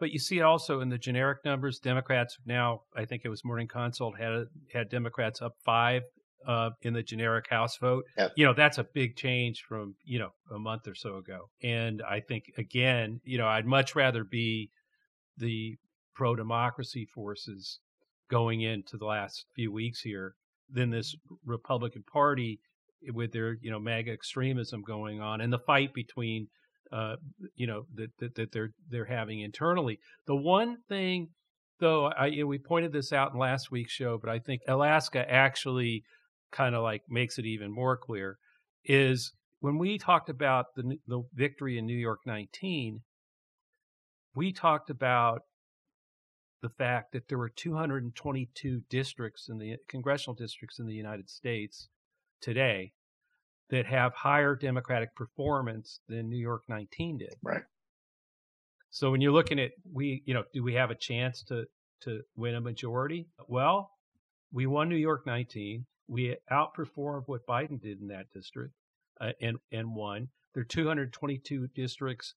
but 0.00 0.10
you 0.10 0.18
see 0.18 0.38
it 0.38 0.42
also 0.42 0.80
in 0.80 0.88
the 0.88 0.98
generic 0.98 1.38
numbers 1.44 1.78
democrats 1.78 2.38
now 2.46 2.80
i 2.96 3.04
think 3.04 3.22
it 3.24 3.28
was 3.28 3.44
morning 3.44 3.68
consult 3.68 4.18
had 4.18 4.44
had 4.72 4.88
democrats 4.88 5.42
up 5.42 5.54
five 5.64 6.02
uh, 6.46 6.70
in 6.82 6.92
the 6.92 7.02
generic 7.02 7.46
House 7.48 7.76
vote. 7.78 8.04
Yep. 8.16 8.32
You 8.36 8.46
know, 8.46 8.54
that's 8.54 8.78
a 8.78 8.84
big 8.84 9.16
change 9.16 9.64
from, 9.68 9.94
you 10.04 10.18
know, 10.18 10.30
a 10.50 10.58
month 10.58 10.86
or 10.86 10.94
so 10.94 11.16
ago. 11.16 11.50
And 11.62 12.02
I 12.08 12.20
think, 12.20 12.52
again, 12.56 13.20
you 13.24 13.38
know, 13.38 13.46
I'd 13.46 13.66
much 13.66 13.96
rather 13.96 14.24
be 14.24 14.70
the 15.36 15.76
pro 16.14 16.36
democracy 16.36 17.06
forces 17.14 17.80
going 18.30 18.60
into 18.60 18.96
the 18.96 19.06
last 19.06 19.46
few 19.54 19.72
weeks 19.72 20.00
here 20.00 20.34
than 20.70 20.90
this 20.90 21.14
Republican 21.44 22.04
Party 22.10 22.60
with 23.12 23.32
their, 23.32 23.56
you 23.60 23.70
know, 23.70 23.78
MAGA 23.78 24.12
extremism 24.12 24.82
going 24.82 25.20
on 25.20 25.40
and 25.40 25.52
the 25.52 25.58
fight 25.58 25.94
between, 25.94 26.48
uh, 26.92 27.16
you 27.54 27.66
know, 27.66 27.86
that, 27.94 28.10
that, 28.18 28.34
that 28.34 28.52
they're, 28.52 28.70
they're 28.88 29.04
having 29.04 29.40
internally. 29.40 29.98
The 30.26 30.36
one 30.36 30.78
thing, 30.88 31.28
though, 31.80 32.06
I, 32.06 32.26
you 32.26 32.42
know, 32.42 32.46
we 32.46 32.58
pointed 32.58 32.92
this 32.92 33.12
out 33.12 33.32
in 33.32 33.38
last 33.38 33.70
week's 33.70 33.92
show, 33.92 34.18
but 34.18 34.30
I 34.30 34.38
think 34.38 34.62
Alaska 34.66 35.28
actually 35.30 36.04
kind 36.50 36.74
of 36.74 36.82
like 36.82 37.02
makes 37.08 37.38
it 37.38 37.46
even 37.46 37.70
more 37.70 37.96
clear 37.96 38.38
is 38.84 39.32
when 39.60 39.78
we 39.78 39.98
talked 39.98 40.28
about 40.28 40.66
the 40.76 40.96
the 41.06 41.22
victory 41.34 41.78
in 41.78 41.86
New 41.86 41.96
York 41.96 42.20
19 42.24 43.00
we 44.34 44.52
talked 44.52 44.88
about 44.88 45.42
the 46.62 46.68
fact 46.68 47.12
that 47.12 47.28
there 47.28 47.38
were 47.38 47.48
222 47.48 48.82
districts 48.88 49.48
in 49.48 49.58
the 49.58 49.76
congressional 49.88 50.34
districts 50.34 50.78
in 50.78 50.86
the 50.86 50.94
United 50.94 51.28
States 51.28 51.88
today 52.40 52.92
that 53.70 53.86
have 53.86 54.14
higher 54.14 54.56
democratic 54.56 55.14
performance 55.14 56.00
than 56.08 56.28
New 56.28 56.38
York 56.38 56.62
19 56.68 57.18
did. 57.18 57.34
Right. 57.42 57.62
So 58.90 59.10
when 59.10 59.20
you're 59.20 59.32
looking 59.32 59.60
at 59.60 59.72
we, 59.92 60.22
you 60.24 60.34
know, 60.34 60.44
do 60.54 60.62
we 60.62 60.74
have 60.74 60.90
a 60.90 60.94
chance 60.94 61.42
to 61.44 61.66
to 62.02 62.22
win 62.36 62.54
a 62.54 62.60
majority? 62.60 63.28
Well, 63.46 63.90
we 64.52 64.66
won 64.66 64.88
New 64.88 64.96
York 64.96 65.26
19 65.26 65.84
we 66.08 66.34
outperformed 66.50 67.24
what 67.26 67.46
Biden 67.46 67.80
did 67.80 68.00
in 68.00 68.08
that 68.08 68.32
district 68.32 68.72
uh, 69.20 69.32
and, 69.40 69.58
and 69.70 69.94
won. 69.94 70.28
There 70.54 70.62
are 70.62 70.64
222 70.64 71.68
districts 71.74 72.34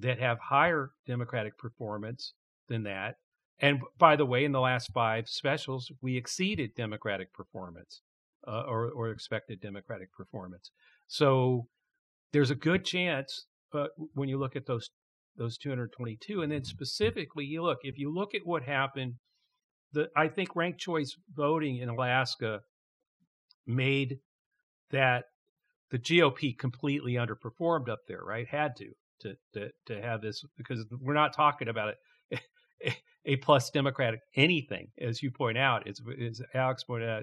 that 0.00 0.18
have 0.18 0.38
higher 0.40 0.90
Democratic 1.06 1.56
performance 1.56 2.34
than 2.68 2.82
that. 2.82 3.16
And 3.60 3.80
by 3.98 4.16
the 4.16 4.26
way, 4.26 4.44
in 4.44 4.52
the 4.52 4.60
last 4.60 4.90
five 4.92 5.28
specials, 5.28 5.90
we 6.02 6.16
exceeded 6.16 6.74
Democratic 6.74 7.32
performance 7.32 8.02
uh, 8.46 8.62
or, 8.68 8.90
or 8.90 9.10
expected 9.10 9.60
Democratic 9.60 10.12
performance. 10.12 10.70
So 11.06 11.66
there's 12.32 12.50
a 12.50 12.54
good 12.54 12.84
chance 12.84 13.46
uh, 13.72 13.86
when 14.14 14.28
you 14.28 14.38
look 14.38 14.56
at 14.56 14.66
those 14.66 14.88
those 15.36 15.58
222, 15.58 16.42
and 16.42 16.52
then 16.52 16.62
specifically, 16.62 17.44
you 17.44 17.62
look 17.62 17.78
if 17.82 17.98
you 17.98 18.12
look 18.12 18.34
at 18.34 18.42
what 18.44 18.62
happened. 18.62 19.14
The 19.92 20.08
I 20.16 20.28
think 20.28 20.56
ranked 20.56 20.80
choice 20.80 21.14
voting 21.34 21.78
in 21.78 21.88
Alaska 21.88 22.60
made 23.66 24.18
that 24.90 25.24
the 25.90 25.98
GOP 25.98 26.56
completely 26.58 27.14
underperformed 27.14 27.88
up 27.88 28.00
there, 28.08 28.22
right? 28.24 28.46
Had 28.48 28.76
to 28.76 28.90
to 29.20 29.34
to, 29.54 29.70
to 29.86 30.02
have 30.02 30.20
this 30.20 30.42
because 30.56 30.84
we're 31.00 31.14
not 31.14 31.34
talking 31.34 31.68
about 31.68 31.90
it. 31.90 32.92
A 33.26 33.36
plus 33.36 33.70
Democratic 33.70 34.20
anything, 34.36 34.88
as 35.00 35.22
you 35.22 35.30
point 35.30 35.56
out, 35.56 35.88
as, 35.88 35.98
as 36.22 36.42
Alex 36.52 36.84
pointed 36.84 37.08
out, 37.08 37.22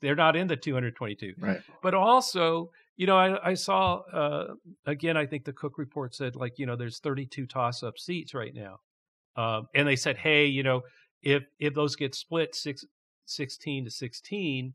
they're 0.00 0.16
not 0.16 0.36
in 0.36 0.46
the 0.46 0.56
222. 0.56 1.34
Right. 1.38 1.60
But 1.82 1.94
also, 1.94 2.70
You 2.96 3.06
know, 3.06 3.16
I, 3.16 3.50
I 3.50 3.54
saw 3.54 4.00
uh, 4.12 4.54
again. 4.84 5.16
I 5.16 5.24
think 5.24 5.44
the 5.44 5.54
Cook 5.54 5.78
report 5.78 6.14
said 6.14 6.36
like 6.36 6.58
you 6.58 6.66
know 6.66 6.76
there's 6.76 6.98
32 7.00 7.46
toss-up 7.46 7.96
seats 7.98 8.34
right 8.34 8.54
now, 8.54 8.80
um, 9.36 9.68
and 9.74 9.88
they 9.88 9.96
said, 9.96 10.18
hey, 10.18 10.44
you 10.44 10.62
know, 10.62 10.82
if 11.22 11.44
if 11.58 11.72
those 11.72 11.96
get 11.96 12.14
split 12.14 12.54
six, 12.54 12.84
16 13.24 13.84
to 13.86 13.90
16, 13.90 14.74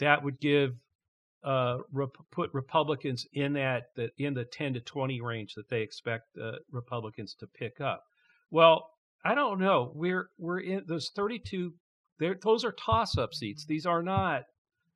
that 0.00 0.22
would 0.22 0.38
give 0.38 0.72
uh, 1.44 1.78
rep- 1.92 2.10
put 2.30 2.52
Republicans 2.52 3.26
in 3.32 3.54
that, 3.54 3.84
that 3.94 4.10
in 4.18 4.34
the 4.34 4.44
10 4.44 4.74
to 4.74 4.80
20 4.80 5.20
range 5.20 5.54
that 5.54 5.68
they 5.70 5.80
expect 5.80 6.36
uh, 6.36 6.56
Republicans 6.72 7.34
to 7.38 7.46
pick 7.46 7.80
up. 7.80 8.02
Well, 8.50 8.90
I 9.24 9.34
don't 9.34 9.58
know. 9.58 9.92
We're 9.94 10.28
we're 10.38 10.60
in 10.60 10.84
those 10.86 11.10
32. 11.16 11.72
Those 12.18 12.64
are 12.64 12.72
toss-up 12.72 13.34
seats. 13.34 13.66
These 13.66 13.86
are 13.86 14.02
not 14.02 14.44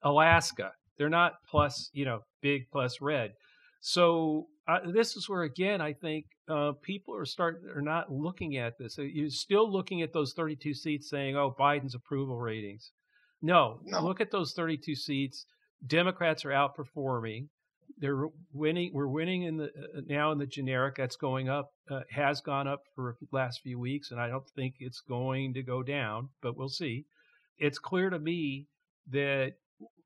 Alaska. 0.02 0.72
They're 0.96 1.08
not 1.08 1.34
plus, 1.48 1.90
you 1.92 2.04
know, 2.04 2.20
big 2.40 2.70
plus 2.70 3.00
red. 3.00 3.32
So 3.80 4.48
uh, 4.68 4.80
this 4.86 5.16
is 5.16 5.28
where 5.28 5.42
again 5.42 5.80
I 5.80 5.92
think 5.92 6.26
uh, 6.48 6.72
people 6.82 7.16
are 7.16 7.24
start 7.24 7.62
are 7.74 7.82
not 7.82 8.12
looking 8.12 8.56
at 8.56 8.78
this. 8.78 8.98
Uh, 8.98 9.02
you're 9.02 9.30
still 9.30 9.70
looking 9.70 10.02
at 10.02 10.12
those 10.12 10.32
32 10.34 10.74
seats, 10.74 11.08
saying, 11.08 11.36
"Oh, 11.36 11.54
Biden's 11.58 11.94
approval 11.94 12.38
ratings." 12.38 12.92
No, 13.42 13.80
no. 13.84 14.02
look 14.02 14.20
at 14.20 14.30
those 14.30 14.52
32 14.52 14.94
seats. 14.94 15.46
Democrats 15.86 16.44
are 16.44 16.50
outperforming. 16.50 17.48
They're 17.98 18.28
winning. 18.52 18.90
We're 18.92 19.08
winning 19.08 19.42
in 19.42 19.56
the 19.56 19.64
uh, 19.64 20.00
now 20.06 20.32
in 20.32 20.38
the 20.38 20.46
generic. 20.46 20.96
That's 20.96 21.16
going 21.16 21.48
up. 21.48 21.70
Uh, 21.90 22.00
has 22.10 22.40
gone 22.40 22.68
up 22.68 22.80
for 22.94 23.16
the 23.20 23.36
last 23.36 23.60
few 23.62 23.78
weeks, 23.78 24.10
and 24.10 24.20
I 24.20 24.28
don't 24.28 24.48
think 24.54 24.76
it's 24.78 25.00
going 25.00 25.54
to 25.54 25.62
go 25.62 25.82
down. 25.82 26.28
But 26.42 26.56
we'll 26.56 26.68
see. 26.68 27.04
It's 27.58 27.78
clear 27.78 28.10
to 28.10 28.18
me 28.18 28.66
that 29.10 29.52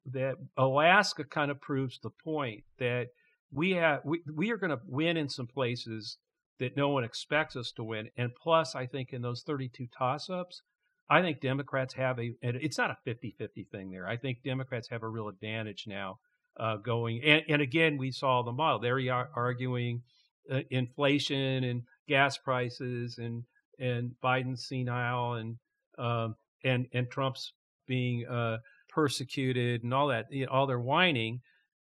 that 0.06 0.36
Alaska 0.56 1.24
kind 1.24 1.50
of 1.50 1.60
proves 1.60 1.98
the 2.02 2.10
point 2.22 2.64
that 2.78 3.08
we 3.52 3.72
have 3.72 4.00
we, 4.04 4.22
we 4.34 4.50
are 4.50 4.56
going 4.56 4.70
to 4.70 4.80
win 4.86 5.16
in 5.16 5.28
some 5.28 5.46
places 5.46 6.18
that 6.58 6.76
no 6.76 6.88
one 6.88 7.04
expects 7.04 7.56
us 7.56 7.72
to 7.76 7.84
win. 7.84 8.08
And 8.16 8.30
plus, 8.34 8.74
I 8.74 8.86
think 8.86 9.12
in 9.12 9.22
those 9.22 9.42
32 9.46 9.86
toss-ups, 9.96 10.62
I 11.10 11.20
think 11.20 11.40
Democrats 11.40 11.94
have 11.94 12.18
a. 12.18 12.32
It's 12.40 12.78
not 12.78 12.90
a 12.90 12.96
50-50 13.06 13.68
thing 13.70 13.90
there. 13.90 14.06
I 14.06 14.16
think 14.16 14.42
Democrats 14.42 14.88
have 14.90 15.02
a 15.02 15.08
real 15.08 15.28
advantage 15.28 15.84
now 15.86 16.18
uh, 16.58 16.76
going. 16.76 17.23
And, 17.25 17.42
and, 17.49 17.62
again, 17.62 17.96
we 17.99 18.11
saw 18.11 18.42
the 18.42 18.52
model. 18.52 18.78
They're 18.78 19.26
arguing 19.34 20.02
uh, 20.50 20.61
inflation 20.70 21.64
and 21.64 21.82
gas 22.08 22.38
prices 22.38 23.18
and 23.18 23.44
and 23.78 24.12
Biden's 24.23 24.68
senile 24.68 25.34
and 25.34 25.56
um, 25.99 26.37
and 26.64 26.87
and 26.92 27.11
Trump's 27.11 27.52
being 27.87 28.26
uh, 28.26 28.58
persecuted 28.88 29.82
and 29.82 29.92
all 29.92 30.08
that, 30.08 30.26
you 30.30 30.46
know, 30.46 30.52
all 30.52 30.66
their 30.66 30.80
whining, 30.80 31.40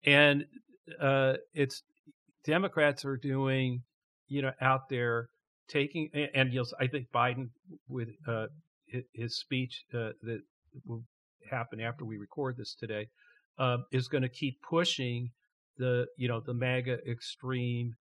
and 0.04 0.44
uh, 1.00 1.34
it's 1.54 1.82
Democrats 2.44 3.04
are 3.04 3.16
doing, 3.16 3.82
you 4.28 4.42
know, 4.42 4.52
out 4.60 4.88
there 4.88 5.28
taking, 5.68 6.10
and 6.34 6.52
you'll, 6.52 6.66
I 6.80 6.87
think 6.87 7.08
Biden 7.14 7.50
with 7.88 8.08
uh, 8.26 8.46
his 9.12 9.38
speech 9.38 9.84
uh, 9.94 10.10
that 10.22 10.40
will 10.87 11.04
happen 11.50 11.80
after 11.80 12.04
we 12.04 12.16
record 12.16 12.56
this 12.56 12.75
today 12.75 13.08
uh, 13.58 13.78
is 13.92 14.08
going 14.08 14.22
to 14.22 14.28
keep 14.28 14.60
pushing 14.62 15.30
the, 15.76 16.06
you 16.16 16.28
know, 16.28 16.40
the 16.40 16.54
MAGA 16.54 16.98
extreme. 17.08 17.94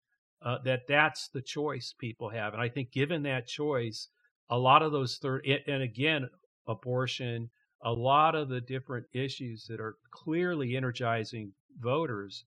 Uh, 0.45 0.59
that 0.63 0.81
that's 0.87 1.29
the 1.29 1.41
choice 1.41 1.95
people 1.97 2.29
have, 2.29 2.53
and 2.53 2.61
I 2.61 2.69
think 2.69 2.91
given 2.91 3.23
that 3.23 3.47
choice, 3.47 4.09
a 4.51 4.57
lot 4.57 4.83
of 4.83 4.91
those 4.91 5.17
third, 5.17 5.43
and 5.65 5.81
again, 5.81 6.29
abortion, 6.67 7.49
a 7.83 7.91
lot 7.91 8.35
of 8.35 8.47
the 8.47 8.61
different 8.61 9.07
issues 9.13 9.65
that 9.67 9.79
are 9.79 9.95
clearly 10.11 10.75
energizing 10.75 11.51
voters 11.79 12.45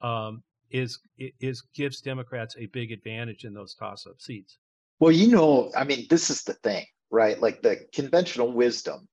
um, 0.00 0.42
is 0.70 0.98
is 1.18 1.62
gives 1.74 2.00
Democrats 2.00 2.56
a 2.58 2.66
big 2.66 2.90
advantage 2.90 3.44
in 3.44 3.52
those 3.52 3.74
toss-up 3.74 4.20
seats. 4.20 4.56
Well, 4.98 5.12
you 5.12 5.28
know, 5.28 5.70
I 5.76 5.84
mean, 5.84 6.06
this 6.08 6.30
is 6.30 6.42
the 6.42 6.54
thing, 6.54 6.86
right? 7.10 7.38
Like 7.40 7.60
the 7.60 7.86
conventional 7.92 8.50
wisdom 8.50 9.08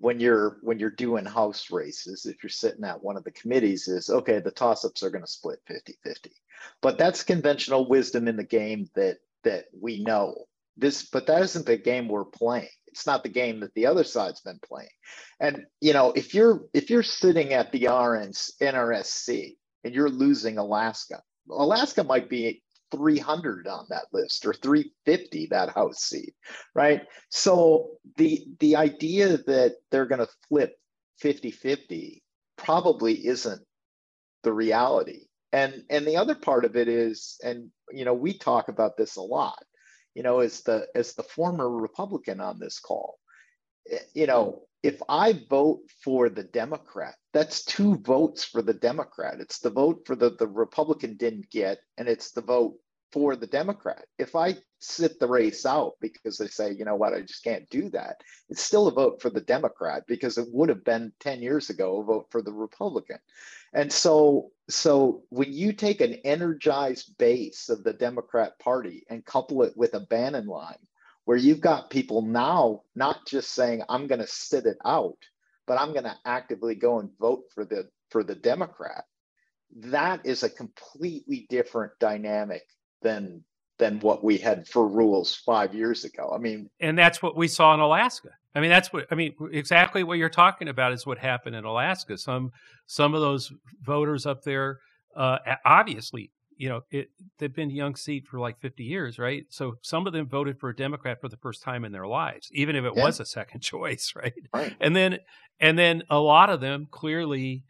when 0.00 0.18
you're 0.18 0.58
when 0.62 0.78
you're 0.78 0.90
doing 0.90 1.24
house 1.24 1.70
races 1.70 2.26
if 2.26 2.42
you're 2.42 2.50
sitting 2.50 2.84
at 2.84 3.02
one 3.02 3.16
of 3.16 3.24
the 3.24 3.30
committees 3.30 3.86
is 3.86 4.10
okay 4.10 4.40
the 4.40 4.50
toss-ups 4.50 5.02
are 5.02 5.10
going 5.10 5.24
to 5.24 5.30
split 5.30 5.60
50-50 5.70 6.32
but 6.80 6.98
that's 6.98 7.22
conventional 7.22 7.88
wisdom 7.88 8.28
in 8.28 8.36
the 8.36 8.44
game 8.44 8.88
that 8.94 9.18
that 9.44 9.66
we 9.78 10.02
know. 10.02 10.46
This 10.76 11.02
but 11.02 11.26
that 11.26 11.42
isn't 11.42 11.66
the 11.66 11.76
game 11.76 12.08
we're 12.08 12.24
playing. 12.24 12.68
It's 12.86 13.06
not 13.06 13.22
the 13.22 13.28
game 13.28 13.60
that 13.60 13.74
the 13.74 13.86
other 13.86 14.04
side's 14.04 14.40
been 14.40 14.60
playing. 14.66 14.88
And 15.38 15.64
you 15.80 15.92
know, 15.92 16.12
if 16.12 16.34
you're 16.34 16.62
if 16.72 16.90
you're 16.90 17.02
sitting 17.02 17.52
at 17.52 17.72
the 17.72 17.84
RNs, 17.84 18.52
NRSC 18.60 19.56
and 19.84 19.94
you're 19.94 20.10
losing 20.10 20.58
Alaska, 20.58 21.22
Alaska 21.50 22.04
might 22.04 22.28
be 22.28 22.62
300 22.90 23.66
on 23.66 23.86
that 23.90 24.06
list 24.12 24.46
or 24.46 24.52
350 24.52 25.46
that 25.50 25.70
house 25.70 26.00
seat 26.00 26.34
right? 26.74 27.02
So 27.30 27.90
the 28.16 28.46
the 28.58 28.76
idea 28.76 29.38
that 29.38 29.76
they're 29.90 30.06
going 30.06 30.20
to 30.20 30.32
flip 30.48 30.76
50-50 31.22 32.22
probably 32.56 33.26
isn't 33.26 33.62
the 34.42 34.52
reality. 34.52 35.26
And 35.52 35.84
and 35.90 36.06
the 36.06 36.16
other 36.16 36.34
part 36.34 36.64
of 36.64 36.76
it 36.76 36.88
is 36.88 37.38
and 37.42 37.70
you 37.90 38.04
know 38.04 38.14
we 38.14 38.38
talk 38.38 38.68
about 38.68 38.96
this 38.96 39.16
a 39.16 39.22
lot 39.22 39.62
you 40.14 40.22
know, 40.22 40.40
as 40.40 40.60
the 40.62 40.86
as 40.94 41.14
the 41.14 41.22
former 41.22 41.68
Republican 41.68 42.40
on 42.40 42.58
this 42.58 42.78
call, 42.78 43.18
eh, 43.90 43.98
you 44.14 44.26
know, 44.26 44.62
if 44.82 45.00
I 45.08 45.40
vote 45.48 45.82
for 46.02 46.28
the 46.28 46.44
Democrat, 46.44 47.14
that's 47.32 47.64
two 47.64 47.96
votes 47.98 48.44
for 48.44 48.62
the 48.62 48.74
Democrat. 48.74 49.40
It's 49.40 49.58
the 49.58 49.70
vote 49.70 50.02
for 50.06 50.16
the 50.16 50.30
the 50.30 50.48
Republican 50.48 51.16
didn't 51.16 51.50
get, 51.50 51.80
and 51.98 52.08
it's 52.08 52.30
the 52.30 52.40
vote 52.40 52.76
for 53.12 53.36
the 53.36 53.46
Democrat. 53.46 54.04
If 54.18 54.34
I 54.36 54.56
sit 54.78 55.18
the 55.18 55.28
race 55.28 55.66
out 55.66 55.94
because 56.00 56.38
they 56.38 56.46
say, 56.46 56.72
you 56.72 56.84
know 56.84 56.94
what, 56.94 57.12
I 57.12 57.20
just 57.22 57.44
can't 57.44 57.68
do 57.68 57.90
that, 57.90 58.16
it's 58.48 58.62
still 58.62 58.86
a 58.86 58.92
vote 58.92 59.20
for 59.20 59.30
the 59.30 59.40
Democrat 59.40 60.04
because 60.06 60.38
it 60.38 60.48
would 60.50 60.68
have 60.68 60.84
been 60.84 61.12
10 61.20 61.42
years 61.42 61.70
ago 61.70 62.00
a 62.00 62.04
vote 62.04 62.26
for 62.30 62.40
the 62.40 62.52
Republican. 62.52 63.18
And 63.72 63.92
so, 63.92 64.50
so 64.68 65.22
when 65.28 65.52
you 65.52 65.72
take 65.72 66.00
an 66.00 66.14
energized 66.24 67.18
base 67.18 67.68
of 67.68 67.84
the 67.84 67.92
Democrat 67.92 68.58
Party 68.58 69.04
and 69.10 69.24
couple 69.24 69.62
it 69.62 69.76
with 69.76 69.94
a 69.94 70.00
Bannon 70.00 70.46
line, 70.46 70.78
where 71.24 71.36
you've 71.36 71.60
got 71.60 71.90
people 71.90 72.22
now 72.22 72.82
not 72.94 73.26
just 73.26 73.52
saying, 73.54 73.82
I'm 73.88 74.06
going 74.06 74.20
to 74.20 74.26
sit 74.26 74.66
it 74.66 74.78
out, 74.84 75.18
but 75.66 75.80
I'm 75.80 75.92
going 75.92 76.04
to 76.04 76.16
actively 76.24 76.74
go 76.74 76.98
and 77.00 77.10
vote 77.20 77.44
for 77.54 77.64
the 77.64 77.88
for 78.10 78.24
the 78.24 78.34
Democrat. 78.34 79.04
That 79.76 80.20
is 80.24 80.42
a 80.42 80.50
completely 80.50 81.46
different 81.48 81.92
dynamic 82.00 82.62
than 83.02 83.44
than 83.78 83.98
what 84.00 84.22
we 84.22 84.36
had 84.36 84.68
for 84.68 84.86
rules 84.86 85.34
five 85.34 85.74
years 85.74 86.04
ago. 86.04 86.32
I 86.34 86.38
mean, 86.38 86.68
and 86.80 86.98
that's 86.98 87.22
what 87.22 87.36
we 87.36 87.48
saw 87.48 87.74
in 87.74 87.80
Alaska. 87.80 88.28
I 88.54 88.60
mean, 88.60 88.70
that's 88.70 88.92
what 88.92 89.06
I 89.10 89.14
mean. 89.14 89.34
Exactly 89.52 90.02
what 90.02 90.18
you're 90.18 90.28
talking 90.28 90.68
about 90.68 90.92
is 90.92 91.06
what 91.06 91.18
happened 91.18 91.56
in 91.56 91.64
Alaska. 91.64 92.18
Some 92.18 92.50
some 92.86 93.14
of 93.14 93.20
those 93.20 93.52
voters 93.82 94.26
up 94.26 94.42
there, 94.42 94.80
uh, 95.16 95.38
obviously, 95.64 96.30
you 96.60 96.68
know, 96.68 96.82
it, 96.90 97.08
they've 97.38 97.54
been 97.54 97.70
young 97.70 97.96
seat 97.96 98.26
for 98.28 98.38
like 98.38 98.60
50 98.60 98.84
years, 98.84 99.18
right? 99.18 99.46
So 99.48 99.78
some 99.80 100.06
of 100.06 100.12
them 100.12 100.28
voted 100.28 100.60
for 100.60 100.68
a 100.68 100.76
Democrat 100.76 101.18
for 101.18 101.30
the 101.30 101.38
first 101.38 101.62
time 101.62 101.86
in 101.86 101.92
their 101.92 102.06
lives, 102.06 102.50
even 102.52 102.76
if 102.76 102.84
it 102.84 102.92
yeah. 102.94 103.02
was 103.02 103.18
a 103.18 103.24
second 103.24 103.60
choice, 103.62 104.12
right? 104.14 104.34
right? 104.52 104.76
And 104.78 104.94
then 104.94 105.20
and 105.58 105.78
then 105.78 106.02
a 106.10 106.18
lot 106.18 106.50
of 106.50 106.60
them 106.60 106.86
clearly 106.90 107.64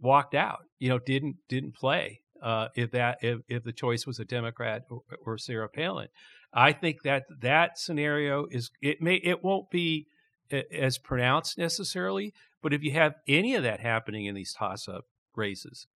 walked 0.00 0.36
out. 0.36 0.60
You 0.78 0.90
know, 0.90 1.00
didn't 1.00 1.38
didn't 1.48 1.74
play 1.74 2.20
uh, 2.40 2.68
if 2.76 2.92
that 2.92 3.18
if, 3.20 3.40
if 3.48 3.64
the 3.64 3.72
choice 3.72 4.06
was 4.06 4.20
a 4.20 4.24
Democrat 4.24 4.84
or, 4.88 5.02
or, 5.26 5.36
Sarah 5.36 5.68
Palin. 5.68 6.06
I 6.54 6.72
think 6.72 7.02
that 7.02 7.24
that 7.40 7.80
scenario 7.80 8.46
is 8.48 8.70
it 8.80 9.02
may 9.02 9.16
it 9.16 9.42
won't 9.42 9.70
be 9.72 10.06
as 10.72 10.98
pronounced 10.98 11.58
necessarily, 11.58 12.32
but 12.62 12.72
if 12.72 12.84
you 12.84 12.92
have 12.92 13.14
any 13.26 13.56
of 13.56 13.64
that 13.64 13.80
happening 13.80 14.26
in 14.26 14.36
these 14.36 14.52
toss-up 14.52 15.06
races, 15.34 15.88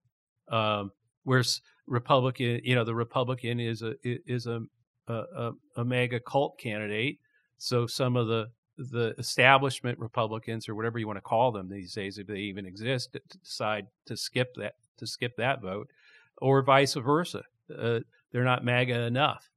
um, 0.48 0.90
where 1.22 1.44
Republican, 1.86 2.60
you 2.64 2.74
know, 2.74 2.84
the 2.84 2.94
Republican 2.94 3.60
is 3.60 3.82
a 3.82 3.94
is 4.02 4.46
a 4.46 4.60
a, 5.06 5.52
a 5.76 5.84
MAGA 5.84 6.20
cult 6.20 6.58
candidate, 6.58 7.18
so 7.58 7.86
some 7.86 8.16
of 8.16 8.26
the 8.26 8.46
the 8.76 9.14
establishment 9.18 9.98
Republicans 9.98 10.68
or 10.68 10.74
whatever 10.74 10.98
you 10.98 11.06
want 11.06 11.16
to 11.16 11.22
call 11.22 11.52
them 11.52 11.68
these 11.68 11.92
days, 11.92 12.18
if 12.18 12.26
they 12.26 12.38
even 12.38 12.66
exist, 12.66 13.16
decide 13.42 13.86
to 14.06 14.16
skip 14.16 14.54
that 14.56 14.74
to 14.96 15.06
skip 15.06 15.36
that 15.36 15.60
vote 15.62 15.88
or 16.38 16.62
vice 16.62 16.94
versa. 16.94 17.42
Uh, 17.76 18.00
they're 18.32 18.44
not 18.44 18.64
MAGA 18.64 19.02
enough 19.02 19.48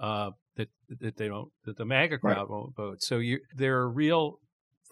uh, 0.00 0.30
that 0.56 0.68
that 1.00 1.16
they 1.16 1.28
don't 1.28 1.50
that 1.64 1.76
the 1.76 1.84
MAGA 1.84 2.18
crowd 2.18 2.36
right. 2.36 2.50
won't 2.50 2.74
vote. 2.74 3.02
So 3.02 3.18
you, 3.18 3.40
there 3.54 3.78
are 3.78 3.90
real 3.90 4.40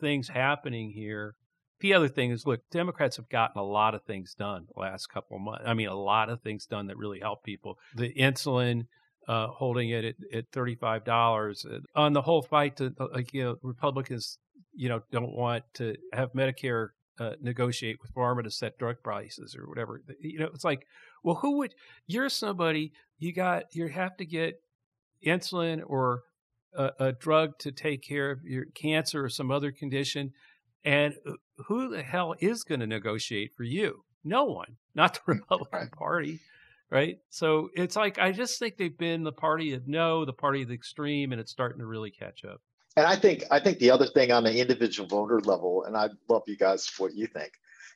things 0.00 0.28
happening 0.28 0.90
here. 0.90 1.34
The 1.82 1.94
other 1.94 2.08
thing 2.08 2.30
is, 2.30 2.46
look, 2.46 2.60
Democrats 2.70 3.16
have 3.16 3.28
gotten 3.28 3.60
a 3.60 3.64
lot 3.64 3.94
of 3.94 4.04
things 4.04 4.34
done 4.34 4.68
last 4.76 5.08
couple 5.08 5.38
months. 5.40 5.64
I 5.66 5.74
mean, 5.74 5.88
a 5.88 5.94
lot 5.94 6.30
of 6.30 6.40
things 6.40 6.64
done 6.64 6.86
that 6.86 6.96
really 6.96 7.18
help 7.18 7.42
people. 7.42 7.76
The 7.96 8.14
insulin, 8.14 8.86
uh, 9.28 9.48
holding 9.48 9.90
it 9.90 10.04
at, 10.04 10.14
at 10.32 10.44
thirty-five 10.52 11.04
dollars 11.04 11.66
uh, 11.68 11.78
on 11.94 12.12
the 12.12 12.22
whole 12.22 12.42
fight 12.42 12.76
to 12.76 12.94
uh, 13.00 13.08
like 13.12 13.34
you 13.34 13.42
know 13.42 13.56
Republicans, 13.62 14.38
you 14.72 14.88
know, 14.88 15.02
don't 15.10 15.34
want 15.36 15.64
to 15.74 15.96
have 16.12 16.32
Medicare 16.32 16.90
uh, 17.18 17.32
negotiate 17.40 17.96
with 18.00 18.14
pharma 18.14 18.44
to 18.44 18.50
set 18.50 18.78
drug 18.78 18.96
prices 19.02 19.56
or 19.56 19.68
whatever. 19.68 20.00
You 20.20 20.38
know, 20.38 20.50
it's 20.54 20.64
like, 20.64 20.86
well, 21.22 21.36
who 21.36 21.58
would? 21.58 21.74
You're 22.06 22.28
somebody 22.28 22.92
you 23.18 23.32
got. 23.32 23.64
You 23.72 23.88
have 23.88 24.16
to 24.18 24.24
get 24.24 24.54
insulin 25.26 25.82
or 25.84 26.22
a, 26.76 26.90
a 26.98 27.12
drug 27.12 27.58
to 27.58 27.72
take 27.72 28.02
care 28.02 28.30
of 28.30 28.44
your 28.44 28.66
cancer 28.74 29.24
or 29.24 29.28
some 29.28 29.50
other 29.50 29.72
condition, 29.72 30.32
and 30.84 31.14
uh, 31.26 31.32
who 31.66 31.88
the 31.88 32.02
hell 32.02 32.34
is 32.40 32.64
going 32.64 32.80
to 32.80 32.86
negotiate 32.86 33.52
for 33.54 33.64
you? 33.64 34.04
No 34.24 34.44
one, 34.44 34.76
not 34.94 35.14
the 35.14 35.20
mm, 35.32 35.38
Republican 35.38 35.78
right. 35.78 35.92
Party, 35.92 36.40
right? 36.90 37.18
So 37.30 37.70
it's 37.74 37.96
like 37.96 38.18
I 38.18 38.32
just 38.32 38.58
think 38.58 38.76
they've 38.76 38.96
been 38.96 39.24
the 39.24 39.32
party 39.32 39.74
of 39.74 39.88
no, 39.88 40.24
the 40.24 40.32
party 40.32 40.62
of 40.62 40.68
the 40.68 40.74
extreme, 40.74 41.32
and 41.32 41.40
it's 41.40 41.52
starting 41.52 41.78
to 41.78 41.86
really 41.86 42.10
catch 42.10 42.44
up. 42.44 42.60
And 42.96 43.06
I 43.06 43.16
think 43.16 43.44
I 43.50 43.58
think 43.58 43.78
the 43.78 43.90
other 43.90 44.06
thing 44.06 44.30
on 44.32 44.44
the 44.44 44.60
individual 44.60 45.08
voter 45.08 45.40
level, 45.40 45.84
and 45.84 45.96
I'd 45.96 46.10
love 46.28 46.42
you 46.46 46.56
guys 46.56 46.90
what 46.98 47.14
you 47.14 47.26
think. 47.26 47.52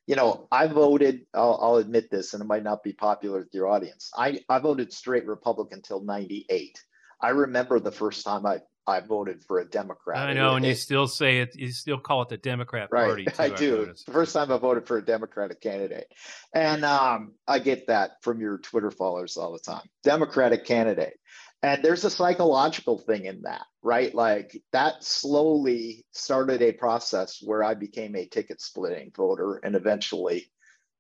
You 0.06 0.14
know, 0.14 0.46
I 0.52 0.68
voted. 0.68 1.26
I'll, 1.34 1.58
I'll 1.60 1.76
admit 1.76 2.10
this, 2.10 2.32
and 2.32 2.40
it 2.40 2.46
might 2.46 2.62
not 2.62 2.82
be 2.82 2.92
popular 2.92 3.40
with 3.40 3.52
your 3.52 3.68
audience. 3.68 4.10
I 4.16 4.40
I 4.48 4.58
voted 4.58 4.92
straight 4.92 5.26
Republican 5.26 5.78
until 5.78 6.00
'98. 6.00 6.78
I 7.20 7.30
remember 7.30 7.80
the 7.80 7.92
first 7.92 8.24
time 8.24 8.46
I 8.46 8.60
I 8.86 9.00
voted 9.00 9.42
for 9.42 9.58
a 9.58 9.64
Democrat. 9.64 10.28
I 10.28 10.32
know, 10.32 10.54
and 10.54 10.64
you 10.64 10.74
still 10.74 11.08
say 11.08 11.40
it. 11.40 11.56
You 11.56 11.72
still 11.72 11.98
call 11.98 12.22
it 12.22 12.28
the 12.28 12.36
Democrat 12.36 12.88
right, 12.92 13.06
Party. 13.06 13.24
Too, 13.24 13.32
I 13.38 13.48
do. 13.50 13.92
The 14.06 14.12
first 14.12 14.32
time 14.32 14.52
I 14.52 14.58
voted 14.58 14.86
for 14.86 14.98
a 14.98 15.04
Democratic 15.04 15.60
candidate, 15.60 16.06
and 16.54 16.84
um, 16.84 17.32
I 17.48 17.58
get 17.58 17.88
that 17.88 18.22
from 18.22 18.40
your 18.40 18.58
Twitter 18.58 18.90
followers 18.90 19.36
all 19.36 19.52
the 19.52 19.58
time. 19.58 19.88
Democratic 20.04 20.64
candidate, 20.64 21.18
and 21.62 21.82
there's 21.82 22.04
a 22.04 22.10
psychological 22.10 22.98
thing 22.98 23.24
in 23.24 23.42
that, 23.42 23.64
right? 23.82 24.14
Like 24.14 24.62
that 24.72 25.02
slowly 25.02 26.04
started 26.12 26.62
a 26.62 26.72
process 26.72 27.40
where 27.42 27.64
I 27.64 27.74
became 27.74 28.14
a 28.14 28.26
ticket 28.26 28.60
splitting 28.60 29.10
voter, 29.16 29.56
and 29.56 29.74
eventually, 29.74 30.50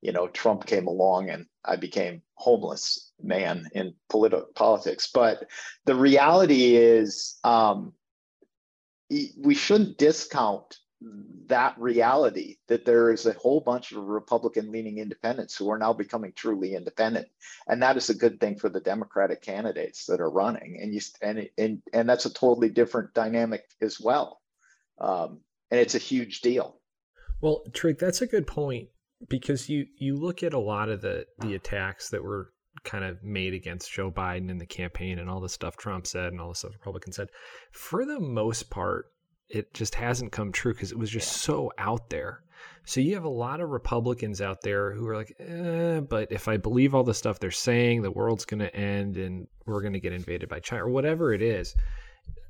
you 0.02 0.12
know, 0.12 0.28
Trump 0.28 0.66
came 0.66 0.86
along, 0.86 1.30
and 1.30 1.46
I 1.64 1.76
became 1.76 2.22
homeless 2.34 3.12
man 3.22 3.68
in 3.74 3.94
politi- 4.10 4.54
politics. 4.54 5.10
But 5.12 5.48
the 5.84 5.94
reality 5.94 6.76
is, 6.76 7.38
um, 7.44 7.92
we 9.10 9.54
shouldn't 9.54 9.98
discount 9.98 10.78
that 11.46 11.78
reality 11.78 12.56
that 12.68 12.84
there 12.84 13.12
is 13.12 13.26
a 13.26 13.32
whole 13.34 13.60
bunch 13.60 13.92
of 13.92 14.02
Republican 14.04 14.72
leaning 14.72 14.98
independents 14.98 15.56
who 15.56 15.70
are 15.70 15.78
now 15.78 15.92
becoming 15.92 16.32
truly 16.34 16.74
independent. 16.74 17.28
And 17.68 17.82
that 17.82 17.96
is 17.96 18.10
a 18.10 18.14
good 18.14 18.40
thing 18.40 18.56
for 18.56 18.68
the 18.68 18.80
Democratic 18.80 19.42
candidates 19.42 20.06
that 20.06 20.20
are 20.20 20.30
running. 20.30 20.78
And 20.80 20.92
you 20.92 21.00
and 21.22 21.48
and, 21.58 21.82
and 21.92 22.08
that's 22.08 22.26
a 22.26 22.32
totally 22.32 22.70
different 22.70 23.14
dynamic 23.14 23.64
as 23.80 24.00
well. 24.00 24.40
Um, 24.98 25.40
and 25.70 25.80
it's 25.80 25.94
a 25.94 25.98
huge 25.98 26.40
deal. 26.40 26.80
Well, 27.40 27.64
Trig, 27.72 27.98
that's 27.98 28.22
a 28.22 28.26
good 28.26 28.46
point 28.46 28.88
because 29.28 29.68
you 29.68 29.86
you 29.98 30.16
look 30.16 30.42
at 30.42 30.52
a 30.52 30.58
lot 30.58 30.88
of 30.88 31.00
the 31.00 31.26
the 31.38 31.54
attacks 31.54 32.10
that 32.10 32.22
were 32.22 32.52
kind 32.84 33.04
of 33.04 33.22
made 33.22 33.54
against 33.54 33.92
Joe 33.92 34.10
Biden 34.10 34.50
in 34.50 34.58
the 34.58 34.66
campaign 34.66 35.18
and 35.18 35.28
all 35.28 35.40
the 35.40 35.48
stuff 35.48 35.76
Trump 35.76 36.06
said 36.06 36.32
and 36.32 36.40
all 36.40 36.50
the 36.50 36.54
stuff 36.54 36.72
Republicans 36.72 37.16
said, 37.16 37.28
for 37.72 38.04
the 38.04 38.20
most 38.20 38.70
part, 38.70 39.06
it 39.48 39.72
just 39.74 39.94
hasn't 39.94 40.32
come 40.32 40.52
true 40.52 40.72
because 40.72 40.92
it 40.92 40.98
was 40.98 41.10
just 41.10 41.32
so 41.32 41.72
out 41.78 42.10
there. 42.10 42.42
So 42.84 43.00
you 43.00 43.14
have 43.14 43.24
a 43.24 43.28
lot 43.28 43.60
of 43.60 43.70
Republicans 43.70 44.40
out 44.40 44.62
there 44.62 44.92
who 44.92 45.06
are 45.08 45.16
like, 45.16 45.34
eh, 45.40 46.00
but 46.00 46.30
if 46.30 46.48
I 46.48 46.56
believe 46.56 46.94
all 46.94 47.02
the 47.02 47.14
stuff 47.14 47.40
they're 47.40 47.50
saying, 47.50 48.02
the 48.02 48.10
world's 48.10 48.44
going 48.44 48.60
to 48.60 48.74
end 48.74 49.16
and 49.16 49.46
we're 49.66 49.80
going 49.80 49.92
to 49.92 50.00
get 50.00 50.12
invaded 50.12 50.48
by 50.48 50.60
China 50.60 50.84
or 50.84 50.90
whatever 50.90 51.32
it 51.32 51.42
is. 51.42 51.74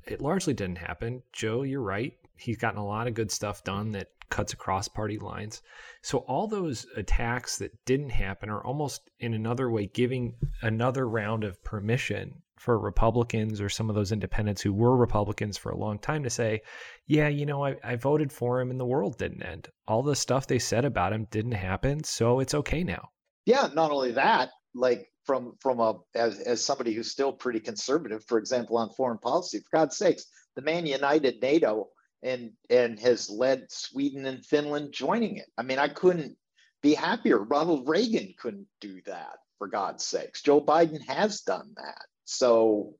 It 0.05 0.21
largely 0.21 0.53
didn't 0.53 0.77
happen. 0.77 1.23
Joe, 1.33 1.63
you're 1.63 1.81
right. 1.81 2.13
He's 2.37 2.57
gotten 2.57 2.79
a 2.79 2.85
lot 2.85 3.07
of 3.07 3.15
good 3.15 3.31
stuff 3.31 3.63
done 3.63 3.91
that 3.91 4.09
cuts 4.29 4.53
across 4.53 4.87
party 4.87 5.17
lines. 5.17 5.61
So 6.01 6.19
all 6.19 6.47
those 6.47 6.85
attacks 6.95 7.57
that 7.57 7.73
didn't 7.85 8.11
happen 8.11 8.49
are 8.49 8.63
almost 8.63 9.09
in 9.19 9.33
another 9.33 9.69
way 9.69 9.87
giving 9.87 10.35
another 10.61 11.07
round 11.07 11.43
of 11.43 11.63
permission 11.63 12.41
for 12.59 12.79
Republicans 12.79 13.61
or 13.61 13.69
some 13.69 13.89
of 13.89 13.95
those 13.95 14.11
independents 14.11 14.61
who 14.61 14.73
were 14.73 14.97
Republicans 14.97 15.57
for 15.57 15.71
a 15.71 15.77
long 15.77 15.99
time 15.99 16.23
to 16.23 16.29
say, 16.29 16.61
yeah, 17.05 17.27
you 17.27 17.45
know, 17.45 17.63
I, 17.63 17.75
I 17.83 17.95
voted 17.95 18.31
for 18.31 18.59
him 18.59 18.71
and 18.71 18.79
the 18.79 18.85
world 18.85 19.17
didn't 19.17 19.43
end. 19.43 19.69
All 19.87 20.03
the 20.03 20.15
stuff 20.15 20.47
they 20.47 20.59
said 20.59 20.83
about 20.83 21.13
him 21.13 21.27
didn't 21.29 21.51
happen, 21.53 22.03
so 22.03 22.39
it's 22.39 22.55
okay 22.55 22.83
now. 22.83 23.09
Yeah, 23.45 23.69
not 23.73 23.91
only 23.91 24.11
that, 24.13 24.49
like 24.73 25.07
from 25.23 25.53
from 25.61 25.79
a 25.79 25.95
as, 26.15 26.39
as 26.39 26.63
somebody 26.63 26.93
who's 26.93 27.11
still 27.11 27.31
pretty 27.31 27.59
conservative, 27.59 28.23
for 28.27 28.37
example, 28.37 28.77
on 28.77 28.89
foreign 28.89 29.19
policy, 29.19 29.59
for 29.59 29.77
God's 29.77 29.97
sakes, 29.97 30.25
the 30.55 30.61
man 30.61 30.85
united 30.85 31.41
NATO 31.41 31.89
and 32.23 32.51
and 32.69 32.99
has 32.99 33.29
led 33.29 33.71
Sweden 33.71 34.25
and 34.25 34.45
Finland 34.45 34.93
joining 34.93 35.37
it. 35.37 35.47
I 35.57 35.63
mean, 35.63 35.79
I 35.79 35.87
couldn't 35.87 36.37
be 36.81 36.93
happier. 36.93 37.39
Ronald 37.39 37.87
Reagan 37.87 38.33
couldn't 38.37 38.67
do 38.81 39.01
that 39.05 39.37
for 39.57 39.67
God's 39.67 40.03
sakes. 40.03 40.41
Joe 40.41 40.61
Biden 40.61 41.01
has 41.07 41.41
done 41.41 41.71
that. 41.77 42.05
So 42.25 42.95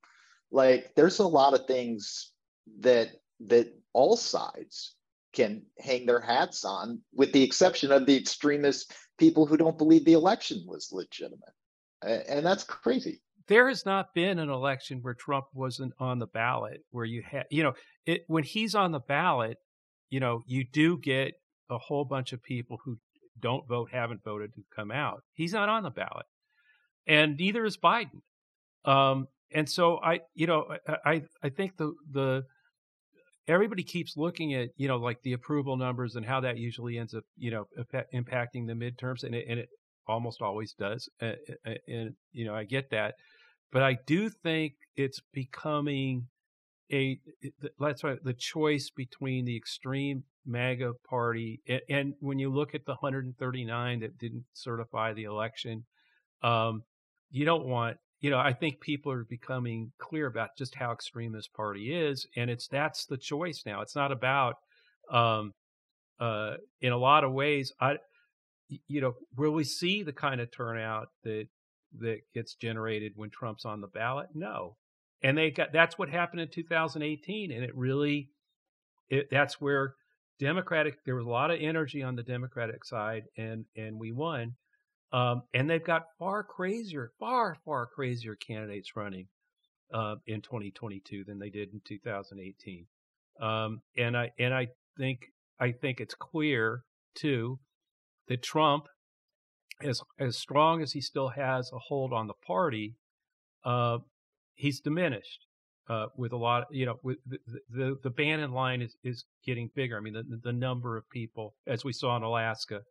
like 0.52 0.94
there's 0.96 1.20
a 1.20 1.28
lot 1.28 1.54
of 1.54 1.68
things 1.68 2.32
that 2.80 3.10
that 3.42 3.74
all 3.94 4.18
sides 4.18 4.96
can 5.34 5.64
hang 5.78 6.06
their 6.06 6.20
hats 6.20 6.66
on 6.66 7.02
with 7.14 7.32
the 7.32 7.44
exception 7.44 7.92
of 7.92 8.06
the 8.06 8.18
extremist 8.18 8.94
people 9.20 9.46
who 9.46 9.58
don't 9.58 9.78
believe 9.78 10.06
the 10.06 10.14
election 10.14 10.64
was 10.66 10.92
legitimate. 10.92 11.54
And 12.02 12.46
that's 12.46 12.64
crazy 12.64 13.22
there 13.48 13.68
has 13.68 13.86
not 13.86 14.14
been 14.14 14.40
an 14.40 14.50
election 14.50 15.00
where 15.02 15.14
Trump 15.14 15.46
wasn't 15.54 15.94
on 16.00 16.20
the 16.20 16.28
ballot, 16.28 16.82
where 16.92 17.06
you 17.06 17.24
had, 17.30 17.46
you 17.50 17.64
know, 17.64 17.74
it, 18.06 18.22
when 18.28 18.44
he's 18.44 18.76
on 18.76 18.92
the 18.92 19.00
ballot, 19.00 19.58
you 20.10 20.20
know, 20.20 20.44
you 20.46 20.66
do 20.72 20.98
get 20.98 21.34
a 21.70 21.78
whole 21.78 22.06
bunch 22.06 22.34
of 22.34 22.42
people 22.44 22.78
who 22.84 22.98
don't 23.40 23.68
vote, 23.68 23.90
haven't 23.92 24.24
voted, 24.24 24.52
who 24.56 24.64
come 24.76 24.92
out. 24.92 25.22
He's 25.34 25.54
not 25.54 25.70
on 25.70 25.84
the 25.84 25.90
ballot, 25.90 26.26
and 27.08 27.38
neither 27.38 27.66
is 27.66 27.78
Biden. 27.78 28.22
Um, 28.86 29.28
and 29.54 29.70
so 29.70 30.00
I, 30.04 30.20
you 30.34 30.48
know, 30.48 30.66
I 31.06 31.24
I 31.44 31.50
think 31.50 31.78
the 31.78 31.94
the 32.12 32.44
everybody 33.48 33.84
keeps 33.84 34.18
looking 34.18 34.54
at 34.54 34.70
you 34.76 34.88
know 34.88 34.98
like 34.98 35.22
the 35.24 35.34
approval 35.34 35.78
numbers 35.78 36.16
and 36.16 36.26
how 36.26 36.42
that 36.42 36.58
usually 36.58 36.98
ends 36.98 37.14
up 37.14 37.24
you 37.38 37.52
know 37.52 37.66
impacting 38.14 38.68
the 38.68 38.74
midterms, 38.74 39.24
and 39.24 39.36
it, 39.36 39.46
and 39.50 39.60
it 39.60 39.70
almost 40.08 40.42
always 40.42 40.74
does, 40.74 41.10
and, 41.20 41.36
and 41.88 42.12
you 42.32 42.46
know 42.46 42.56
I 42.56 42.64
get 42.64 42.90
that, 42.92 43.16
but 43.72 43.84
I 43.84 43.98
do 44.06 44.30
think 44.30 44.74
it's 44.96 45.22
becoming 45.34 46.28
a 46.92 47.20
that's 47.80 48.04
right 48.04 48.24
the 48.24 48.34
choice 48.34 48.90
between 48.96 49.46
the 49.46 49.58
extreme 49.58 50.24
MAGA 50.46 50.94
party 51.10 51.62
and, 51.68 51.82
and, 51.90 52.14
when 52.22 52.40
you 52.40 52.50
look 52.50 52.74
at 52.74 52.86
the 52.86 52.94
139 52.94 54.00
that 54.00 54.18
didn't 54.18 54.46
certify 54.54 55.12
the 55.12 55.26
election, 55.26 55.84
um, 56.42 56.84
you 57.30 57.44
don't 57.44 57.66
want 57.66 57.98
you 58.22 58.30
know 58.30 58.40
I 58.40 58.54
think 58.54 58.80
people 58.80 59.12
are 59.12 59.26
becoming 59.26 59.92
clear 60.00 60.28
about 60.28 60.52
just 60.58 60.76
how 60.76 60.94
extreme 60.94 61.34
this 61.34 61.48
party 61.48 61.94
is, 61.94 62.26
and 62.38 62.50
it's 62.50 62.68
that's 62.68 63.06
the 63.06 63.18
choice 63.18 63.64
now. 63.66 63.82
It's 63.82 63.96
not 63.96 64.12
about 64.14 64.56
um, 65.12 65.52
uh, 66.20 66.56
in 66.82 66.94
a 66.94 66.98
lot 66.98 67.26
of 67.26 67.34
ways. 67.34 67.74
I 67.82 67.98
you 68.88 69.02
know 69.02 69.14
will 69.36 69.52
we 69.52 69.66
see 69.66 70.04
the 70.04 70.14
kind 70.14 70.40
of 70.40 70.52
turnout 70.52 71.10
that 71.24 71.48
that 72.00 72.20
gets 72.34 72.56
generated 72.56 73.14
when 73.16 73.30
Trump's 73.30 73.66
on 73.66 73.82
the 73.82 73.88
ballot? 73.88 74.30
No. 74.34 74.76
And 75.24 75.38
they 75.38 75.52
got 75.52 75.74
that's 75.74 75.98
what 75.98 76.10
happened 76.10 76.42
in 76.42 76.50
2018 76.50 77.52
and 77.52 77.64
it 77.64 77.76
really 77.76 78.30
it 79.10 79.30
that's 79.32 79.60
where 79.60 79.96
Democratic 80.40 81.04
there 81.06 81.16
was 81.16 81.26
a 81.26 81.30
lot 81.30 81.52
of 81.52 81.60
energy 81.60 82.04
on 82.04 82.16
the 82.16 82.24
Democratic 82.24 82.86
side 82.86 83.24
and 83.38 83.66
and 83.76 84.00
we 84.00 84.12
won. 84.12 84.56
Um, 85.14 85.44
and 85.54 85.70
they've 85.70 85.84
got 85.84 86.04
far 86.20 86.44
crazier, 86.44 87.12
far 87.20 87.56
far 87.66 87.88
crazier 87.88 88.36
candidates 88.36 88.96
running 88.96 89.28
uh, 89.94 90.16
in 90.26 90.42
2022 90.42 91.24
than 91.24 91.40
they 91.40 91.50
did 91.50 91.74
in 91.74 91.82
2018. 91.86 92.86
Um, 93.42 93.82
and 93.98 94.18
I 94.18 94.32
and 94.38 94.54
I 94.54 94.68
think 94.98 95.32
I 95.60 95.72
think 95.72 96.00
it's 96.00 96.16
clear 96.16 96.84
too 97.16 97.60
that 98.28 98.44
Trump 98.44 98.88
as 99.82 100.02
as 100.20 100.38
strong 100.38 100.82
as 100.82 100.92
he 100.94 101.02
still 101.02 101.30
has 101.30 101.72
a 101.74 101.80
hold 101.80 102.14
on 102.14 102.28
the 102.28 102.34
party, 102.46 102.96
uh, 103.64 104.00
he's 104.56 104.80
diminished 104.80 105.46
uh, 105.90 106.08
with 106.18 106.32
a 106.32 106.38
lot. 106.38 106.64
Of, 106.64 106.68
you 106.72 106.86
know, 106.86 106.96
with 107.04 107.18
the, 107.26 107.38
the 107.70 107.96
the 108.04 108.10
Bannon 108.10 108.52
line 108.52 108.82
is 108.82 108.96
is 109.04 109.26
getting 109.46 109.70
bigger. 109.76 109.98
I 109.98 110.02
mean, 110.02 110.14
the 110.14 110.24
the 110.44 110.54
number 110.54 110.98
of 110.98 111.10
people, 111.10 111.56
as 111.66 111.84
we 111.84 111.94
saw 111.94 112.16
in 112.18 112.24
Alaska, 112.24 112.82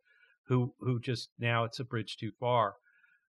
who 0.47 0.73
who 0.79 0.99
just 0.99 1.29
now 1.39 1.63
it's 1.63 1.79
a 1.79 1.83
bridge 1.83 2.17
too 2.17 2.31
far. 2.39 2.75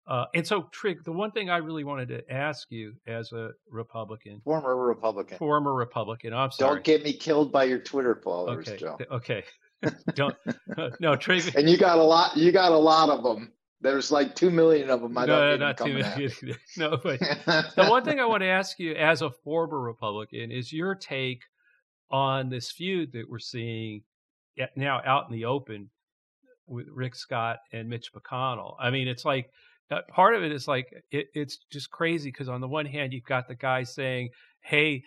Uh, 0.08 0.26
and 0.34 0.46
so, 0.48 0.68
Trig, 0.74 1.04
the 1.04 1.12
one 1.12 1.32
thing 1.32 1.52
I 1.52 1.58
really 1.58 1.84
wanted 1.84 2.10
to 2.10 2.24
ask 2.30 2.68
you 2.72 2.94
as 3.06 3.32
a 3.32 3.52
Republican, 3.70 4.42
former 4.44 4.76
Republican, 4.76 5.38
former 5.38 5.74
Republican, 5.74 6.34
I'm 6.34 6.52
sorry, 6.52 6.76
don't 6.76 6.84
get 6.84 7.04
me 7.04 7.14
killed 7.14 7.52
by 7.52 7.66
your 7.66 7.78
Twitter 7.78 8.20
followers, 8.24 8.68
okay. 8.68 8.78
Joe. 8.78 8.98
Okay, 9.12 9.44
Don't 10.16 10.36
no 11.00 11.16
Tracy. 11.16 11.52
And 11.56 11.70
you 11.70 11.78
got 11.78 11.98
a 11.98 12.04
lot. 12.04 12.38
You 12.38 12.52
got 12.52 12.72
a 12.72 12.78
lot 12.78 13.10
of 13.10 13.24
them. 13.24 13.52
There's 13.82 14.12
like 14.12 14.36
two 14.36 14.52
million 14.52 14.90
of 14.90 15.02
them. 15.02 15.18
I 15.18 15.26
no, 15.26 15.58
not 15.58 15.78
two 15.78 15.94
million. 15.94 16.32
no, 16.78 16.98
but 17.02 17.20
the 17.76 17.88
one 17.90 18.04
thing 18.04 18.20
I 18.20 18.26
want 18.26 18.42
to 18.42 18.48
ask 18.48 18.80
you, 18.80 18.94
as 18.94 19.22
a 19.22 19.32
former 19.32 19.80
Republican, 19.80 20.52
is 20.52 20.72
your 20.72 20.94
take 20.94 21.44
on 22.12 22.50
this 22.50 22.72
feud 22.72 23.14
that 23.14 23.30
we're 23.30 23.40
seeing 23.40 24.04
now 24.76 25.02
out 25.06 25.26
in 25.28 25.34
the 25.34 25.46
open 25.46 25.90
with 26.68 26.88
Rick 26.94 27.16
Scott 27.16 27.60
and 27.74 27.90
Mitch 27.90 28.12
McConnell. 28.14 28.76
I 28.80 28.92
mean, 28.92 29.08
it's 29.08 29.26
like 29.26 29.50
uh, 29.90 30.02
part 30.10 30.36
of 30.36 30.44
it 30.44 30.52
is 30.52 30.68
like 30.68 31.04
it, 31.12 31.28
it's 31.34 31.58
just 31.72 31.92
crazy 31.92 32.30
because 32.30 32.50
on 32.50 32.62
the 32.62 32.68
one 32.68 32.86
hand 32.86 33.14
you've 33.14 33.26
got 33.26 33.48
the 33.48 33.56
guy 33.56 33.84
saying, 33.84 34.30
"Hey, 34.62 35.04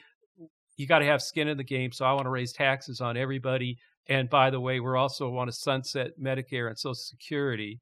you 0.77 0.87
got 0.87 0.99
to 0.99 1.07
have 1.07 1.23
skin 1.23 1.49
in 1.49 1.57
the 1.57 1.65
game, 1.65 1.93
so 1.93 2.05
I 2.05 2.13
want 2.13 2.27
to 2.27 2.31
raise 2.31 2.53
taxes 2.53 3.01
on 3.01 3.17
everybody." 3.17 3.79
And 4.09 4.29
by 4.29 4.51
the 4.51 4.61
way, 4.61 4.81
we're 4.81 4.97
also 4.97 5.29
want 5.31 5.49
to 5.49 5.57
sunset 5.57 6.12
Medicare 6.23 6.69
and 6.69 6.79
Social 6.79 6.95
Security, 6.95 7.81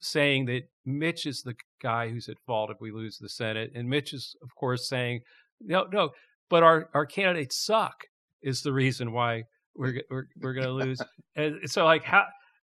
saying 0.00 0.46
that 0.46 0.62
Mitch 0.84 1.26
is 1.26 1.42
the 1.42 1.54
guy 1.82 2.08
who's 2.08 2.28
at 2.28 2.38
fault 2.46 2.70
if 2.70 2.78
we 2.80 2.90
lose 2.90 3.18
the 3.18 3.28
Senate, 3.28 3.70
and 3.74 3.88
Mitch 3.88 4.12
is, 4.12 4.34
of 4.42 4.54
course, 4.54 4.88
saying, 4.88 5.20
"No, 5.60 5.86
no, 5.92 6.10
but 6.48 6.62
our 6.62 6.88
our 6.94 7.06
candidates 7.06 7.62
suck." 7.62 8.04
Is 8.42 8.62
the 8.62 8.72
reason 8.72 9.12
why 9.12 9.44
we're 9.74 10.02
we're, 10.10 10.24
we're 10.40 10.54
going 10.54 10.66
to 10.66 10.72
lose. 10.72 11.00
and 11.36 11.58
so, 11.66 11.84
like, 11.84 12.04
how 12.04 12.24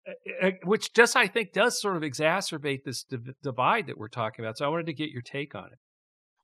eh, 0.07 0.13
eh, 0.27 0.47
eh, 0.49 0.51
which 0.65 0.93
just 0.95 1.17
I 1.17 1.27
think 1.27 1.53
does 1.53 1.81
sort 1.81 1.97
of 1.97 2.03
exacerbate 2.03 2.85
this 2.85 3.05
div- 3.05 3.35
divide 3.43 3.87
that 3.87 3.99
we're 3.99 4.09
talking 4.09 4.45
about. 4.45 4.59
So 4.59 4.65
I 4.65 4.69
wanted 4.69 4.87
to 4.87 4.95
get 4.95 5.11
your 5.11 5.23
take 5.23 5.55
on 5.55 5.67
it. 5.67 5.79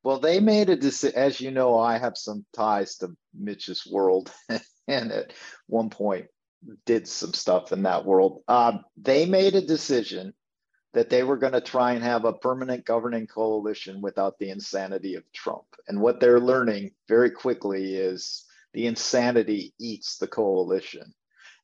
Well, 0.06 0.20
they 0.20 0.38
made 0.38 0.70
a 0.70 0.76
decision. 0.76 1.18
As 1.18 1.40
you 1.40 1.50
know, 1.50 1.76
I 1.80 1.98
have 1.98 2.16
some 2.16 2.46
ties 2.54 2.94
to 2.98 3.16
Mitch's 3.34 3.84
world, 3.84 4.32
and 4.86 5.10
at 5.10 5.32
one 5.66 5.90
point 5.90 6.28
did 6.84 7.08
some 7.08 7.34
stuff 7.34 7.72
in 7.72 7.82
that 7.82 8.04
world. 8.04 8.44
Um, 8.46 8.84
they 8.96 9.26
made 9.26 9.56
a 9.56 9.66
decision 9.66 10.32
that 10.94 11.10
they 11.10 11.24
were 11.24 11.36
going 11.36 11.54
to 11.54 11.60
try 11.60 11.94
and 11.94 12.04
have 12.04 12.24
a 12.24 12.34
permanent 12.34 12.84
governing 12.84 13.26
coalition 13.26 14.00
without 14.00 14.38
the 14.38 14.50
insanity 14.50 15.16
of 15.16 15.24
Trump. 15.32 15.66
And 15.88 16.00
what 16.00 16.20
they're 16.20 16.38
learning 16.38 16.92
very 17.08 17.32
quickly 17.32 17.96
is 17.96 18.44
the 18.74 18.86
insanity 18.86 19.74
eats 19.80 20.18
the 20.18 20.28
coalition 20.28 21.12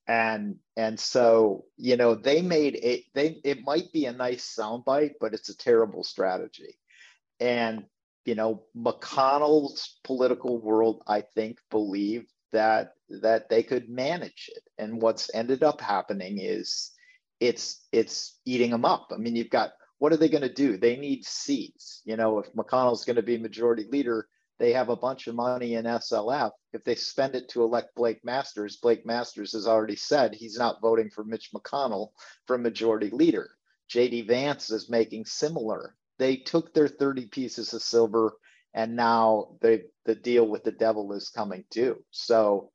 and 0.09 0.57
and 0.76 0.98
so 0.98 1.64
you 1.76 1.96
know 1.96 2.16
they 2.16 2.42
made 2.42 2.74
it 2.74 3.05
they 3.14 3.40
it 3.44 3.62
might 3.62 3.92
be 3.92 4.07
a 4.07 4.12
nice 4.12 4.52
soundbite 4.52 5.12
but 5.20 5.33
it's 5.33 5.48
a 5.48 5.57
terrible 5.57 6.02
strategy 6.02 6.76
and 7.38 7.85
you 8.24 8.35
know 8.35 8.62
mcconnell's 8.76 9.98
political 10.04 10.61
world 10.61 11.02
i 11.06 11.22
think 11.35 11.58
believed 11.70 12.30
that 12.52 12.92
that 13.08 13.48
they 13.48 13.62
could 13.62 13.88
manage 13.88 14.50
it 14.54 14.62
and 14.78 15.00
what's 15.00 15.35
ended 15.35 15.62
up 15.62 15.80
happening 15.80 16.38
is 16.38 16.92
it's 17.40 17.87
it's 17.92 18.38
eating 18.44 18.70
them 18.70 18.85
up 18.85 19.11
i 19.12 19.16
mean 19.16 19.35
you've 19.35 19.50
got 19.50 19.72
what 19.98 20.12
are 20.12 20.16
they 20.16 20.28
going 20.28 20.42
to 20.42 20.52
do 20.52 20.76
they 20.76 20.96
need 20.96 21.24
seats 21.24 22.02
you 22.04 22.16
know 22.16 22.38
if 22.38 22.52
mcconnell's 22.54 23.04
going 23.04 23.16
to 23.16 23.22
be 23.22 23.38
majority 23.38 23.87
leader 23.90 24.26
they 24.62 24.72
have 24.72 24.90
a 24.90 24.96
bunch 24.96 25.26
of 25.26 25.35
money 25.35 25.74
in 25.74 25.87
SLF. 25.87 26.52
If 26.72 26.85
they 26.85 26.94
spend 26.94 27.35
it 27.35 27.48
to 27.48 27.64
elect 27.64 27.96
Blake 27.96 28.24
Masters, 28.24 28.76
Blake 28.76 29.04
Masters 29.04 29.54
has 29.54 29.66
already 29.66 29.96
said 29.96 30.35
he's 30.35 30.56
not 30.56 30.80
voting 30.80 31.11
for 31.11 31.24
Mitch 31.24 31.50
McConnell 31.52 32.11
for 32.46 32.56
majority 32.56 33.11
leader. 33.11 33.50
JD 33.90 34.28
Vance 34.28 34.70
is 34.70 34.88
making 34.88 35.24
similar. 35.24 35.96
They 36.22 36.37
took 36.37 36.72
their 36.72 36.87
30 36.87 37.26
pieces 37.26 37.74
of 37.74 37.82
silver 37.82 38.35
and 38.72 38.94
now 38.94 39.56
they, 39.61 39.87
the 40.04 40.14
deal 40.14 40.46
with 40.46 40.62
the 40.62 40.70
devil 40.70 41.12
is 41.14 41.30
coming 41.30 41.64
due. 41.68 41.96
So, 42.12 42.70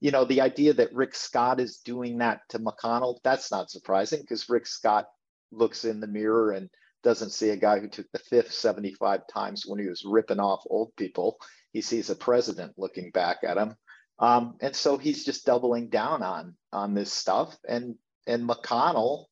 you 0.00 0.12
know, 0.12 0.24
the 0.24 0.40
idea 0.40 0.72
that 0.72 0.94
Rick 0.94 1.14
Scott 1.14 1.60
is 1.60 1.82
doing 1.84 2.16
that 2.18 2.40
to 2.48 2.58
McConnell, 2.58 3.18
that's 3.22 3.50
not 3.50 3.70
surprising 3.70 4.22
because 4.22 4.48
Rick 4.48 4.66
Scott 4.66 5.08
looks 5.52 5.84
in 5.84 6.00
the 6.00 6.06
mirror 6.06 6.52
and 6.52 6.70
doesn't 7.02 7.32
see 7.32 7.50
a 7.50 7.56
guy 7.58 7.80
who 7.80 7.88
took 7.90 8.10
the 8.12 8.18
fifth 8.18 8.54
75 8.54 9.26
times 9.30 9.64
when 9.66 9.78
he 9.78 9.86
was 9.86 10.06
ripping 10.06 10.40
off 10.40 10.64
old 10.70 10.96
people. 10.96 11.36
He 11.74 11.82
sees 11.82 12.08
a 12.08 12.16
president 12.16 12.72
looking 12.78 13.10
back 13.10 13.40
at 13.46 13.58
him. 13.58 13.76
Um, 14.18 14.54
and 14.62 14.74
so 14.74 14.96
he's 14.96 15.22
just 15.22 15.44
doubling 15.44 15.90
down 15.90 16.22
on 16.22 16.56
on 16.72 16.94
this 16.94 17.12
stuff. 17.12 17.58
And 17.68 17.96
and 18.26 18.48
McConnell, 18.48 19.26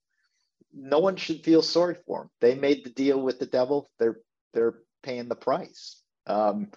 no 0.74 0.98
one 0.98 1.16
should 1.16 1.44
feel 1.44 1.62
sorry 1.62 1.96
for 2.06 2.22
him. 2.22 2.30
They 2.40 2.54
made 2.54 2.84
the 2.84 2.90
deal 2.90 3.20
with 3.20 3.38
the 3.38 3.46
devil. 3.46 3.90
They're 3.98 4.18
they're 4.52 4.74
paying 5.02 5.28
the 5.28 5.36
price. 5.36 6.00
Um, 6.26 6.68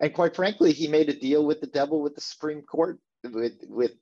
and 0.00 0.12
quite 0.12 0.36
frankly, 0.36 0.72
he 0.72 0.88
made 0.88 1.08
a 1.08 1.18
deal 1.18 1.44
with 1.44 1.60
the 1.60 1.66
devil 1.66 2.02
with 2.02 2.14
the 2.14 2.20
Supreme 2.20 2.62
Court 2.62 2.98
with 3.24 3.54
with 3.68 3.92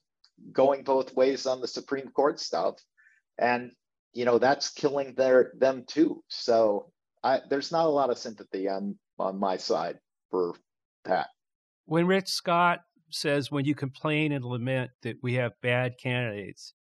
going 0.52 0.82
both 0.82 1.14
ways 1.14 1.46
on 1.46 1.60
the 1.60 1.68
Supreme 1.68 2.08
Court 2.08 2.40
stuff. 2.40 2.74
And 3.38 3.70
you 4.12 4.24
know 4.24 4.38
that's 4.38 4.70
killing 4.70 5.14
their 5.14 5.52
them 5.58 5.84
too. 5.86 6.22
So 6.28 6.90
I, 7.22 7.40
there's 7.48 7.72
not 7.72 7.86
a 7.86 7.90
lot 7.90 8.10
of 8.10 8.18
sympathy 8.18 8.68
on 8.68 8.98
on 9.18 9.38
my 9.38 9.56
side 9.56 9.98
for 10.30 10.54
that. 11.04 11.28
When 11.86 12.06
Rick 12.06 12.28
Scott 12.28 12.80
says 13.10 13.50
when 13.50 13.64
you 13.64 13.74
complain 13.74 14.32
and 14.32 14.44
lament 14.44 14.90
that 15.02 15.16
we 15.22 15.34
have 15.34 15.52
bad 15.62 15.98
candidates, 16.02 16.74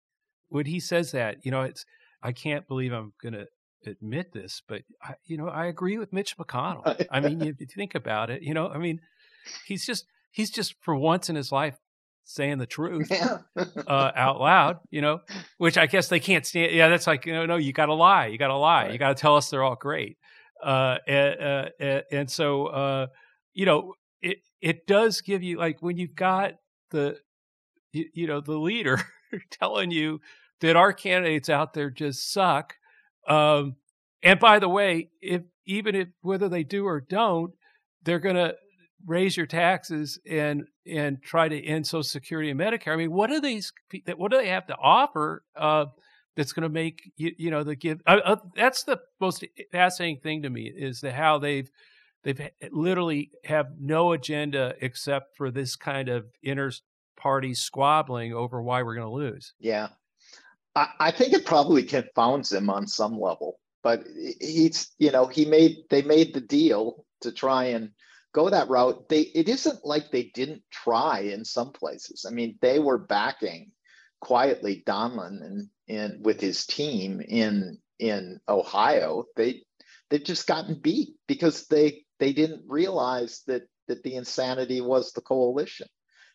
when 0.48 0.66
he 0.66 0.78
says 0.78 1.12
that, 1.12 1.44
you 1.44 1.50
know, 1.50 1.62
it's 1.62 1.84
I 2.22 2.32
can't 2.32 2.66
believe 2.68 2.92
I'm 2.92 3.12
going 3.22 3.34
to 3.34 3.46
admit 3.86 4.32
this, 4.32 4.62
but 4.68 4.82
I, 5.02 5.14
you 5.24 5.36
know, 5.36 5.48
I 5.48 5.66
agree 5.66 5.98
with 5.98 6.12
Mitch 6.12 6.36
McConnell. 6.36 7.06
I 7.10 7.20
mean, 7.20 7.42
if 7.42 7.60
you 7.60 7.66
think 7.66 7.94
about 7.94 8.30
it, 8.30 8.42
you 8.42 8.54
know, 8.54 8.68
I 8.68 8.78
mean, 8.78 9.00
he's 9.66 9.86
just 9.86 10.06
he's 10.30 10.50
just 10.50 10.74
for 10.80 10.94
once 10.94 11.28
in 11.28 11.36
his 11.36 11.50
life 11.50 11.76
saying 12.24 12.58
the 12.58 12.66
truth 12.66 13.08
yeah. 13.10 13.38
uh, 13.56 14.12
out 14.14 14.40
loud, 14.40 14.78
you 14.90 15.00
know, 15.00 15.20
which 15.58 15.76
I 15.76 15.86
guess 15.86 16.08
they 16.08 16.20
can't 16.20 16.46
stand. 16.46 16.72
Yeah, 16.72 16.88
that's 16.88 17.06
like, 17.06 17.26
you 17.26 17.32
know, 17.32 17.46
no, 17.46 17.56
you 17.56 17.72
got 17.72 17.86
to 17.86 17.94
lie. 17.94 18.26
You 18.26 18.38
got 18.38 18.48
to 18.48 18.56
lie. 18.56 18.84
Right. 18.84 18.92
You 18.92 18.98
got 18.98 19.16
to 19.16 19.20
tell 19.20 19.36
us 19.36 19.50
they're 19.50 19.64
all 19.64 19.76
great. 19.76 20.16
Uh, 20.62 20.98
and, 21.06 21.70
uh, 21.80 22.00
and 22.12 22.30
so, 22.30 22.66
uh, 22.66 23.06
you 23.52 23.66
know, 23.66 23.94
it, 24.22 24.38
it 24.60 24.86
does 24.86 25.22
give 25.22 25.42
you 25.42 25.58
like 25.58 25.78
when 25.80 25.96
you've 25.96 26.14
got 26.14 26.52
the, 26.90 27.16
you, 27.92 28.06
you 28.14 28.26
know, 28.26 28.40
the 28.40 28.58
leader 28.58 29.00
telling 29.50 29.90
you 29.90 30.20
that 30.60 30.76
our 30.76 30.92
candidates 30.92 31.48
out 31.48 31.74
there 31.74 31.90
just 31.90 32.30
suck. 32.32 32.74
Um, 33.28 33.76
and 34.22 34.38
by 34.38 34.58
the 34.58 34.68
way, 34.68 35.10
if 35.20 35.42
even 35.66 35.94
if 35.94 36.08
whether 36.20 36.48
they 36.48 36.64
do 36.64 36.84
or 36.84 37.00
don't, 37.00 37.52
they're 38.02 38.18
going 38.18 38.36
to 38.36 38.54
raise 39.06 39.36
your 39.36 39.46
taxes 39.46 40.18
and 40.28 40.64
and 40.86 41.22
try 41.22 41.48
to 41.48 41.64
end 41.64 41.86
Social 41.86 42.02
Security 42.02 42.50
and 42.50 42.60
Medicare. 42.60 42.92
I 42.92 42.96
mean, 42.96 43.12
what 43.12 43.30
are 43.30 43.40
these? 43.40 43.72
What 44.16 44.30
do 44.30 44.38
they 44.38 44.48
have 44.48 44.66
to 44.66 44.76
offer 44.76 45.42
uh, 45.56 45.86
that's 46.36 46.52
going 46.52 46.62
to 46.64 46.68
make 46.68 47.12
you, 47.16 47.32
you 47.38 47.50
know 47.50 47.62
the 47.62 47.76
give? 47.76 48.00
Uh, 48.06 48.18
uh, 48.24 48.36
that's 48.54 48.84
the 48.84 49.00
most 49.20 49.44
fascinating 49.72 50.20
thing 50.20 50.42
to 50.42 50.50
me 50.50 50.72
is 50.74 51.00
the 51.00 51.12
how 51.12 51.38
they've 51.38 51.70
they've 52.24 52.50
literally 52.72 53.30
have 53.44 53.66
no 53.78 54.12
agenda 54.12 54.74
except 54.80 55.36
for 55.36 55.50
this 55.50 55.76
kind 55.76 56.08
of 56.08 56.26
inter 56.42 56.70
party 57.16 57.54
squabbling 57.54 58.32
over 58.32 58.62
why 58.62 58.82
we're 58.82 58.94
going 58.94 59.06
to 59.06 59.12
lose. 59.12 59.54
Yeah, 59.58 59.88
I, 60.76 61.10
think 61.10 61.32
it 61.32 61.46
probably 61.46 61.82
confounds 61.82 62.52
him 62.52 62.70
on 62.70 62.86
some 62.86 63.18
level, 63.18 63.58
but 63.82 64.04
he's 64.40 64.90
you 64.98 65.10
know 65.10 65.26
he 65.26 65.44
made 65.44 65.78
they 65.90 66.02
made 66.02 66.32
the 66.32 66.40
deal 66.40 67.04
to 67.22 67.32
try 67.32 67.64
and 67.66 67.90
go 68.32 68.48
that 68.50 68.68
route. 68.68 69.08
They 69.08 69.22
it 69.22 69.48
isn't 69.48 69.84
like 69.84 70.10
they 70.10 70.30
didn't 70.34 70.62
try 70.70 71.20
in 71.20 71.44
some 71.44 71.72
places. 71.72 72.24
I 72.26 72.32
mean, 72.32 72.58
they 72.60 72.78
were 72.78 72.98
backing 72.98 73.72
quietly 74.20 74.82
Dolan 74.86 75.40
and, 75.42 75.68
and 75.88 76.24
with 76.24 76.40
his 76.40 76.66
team 76.66 77.20
in 77.20 77.78
in 77.98 78.40
Ohio. 78.48 79.24
They 79.36 79.64
they've 80.08 80.22
just 80.22 80.46
gotten 80.46 80.80
beat 80.80 81.16
because 81.26 81.66
they 81.66 82.04
they 82.20 82.32
didn't 82.32 82.62
realize 82.68 83.42
that 83.46 83.62
that 83.88 84.04
the 84.04 84.14
insanity 84.14 84.80
was 84.80 85.12
the 85.12 85.20
coalition. 85.20 85.88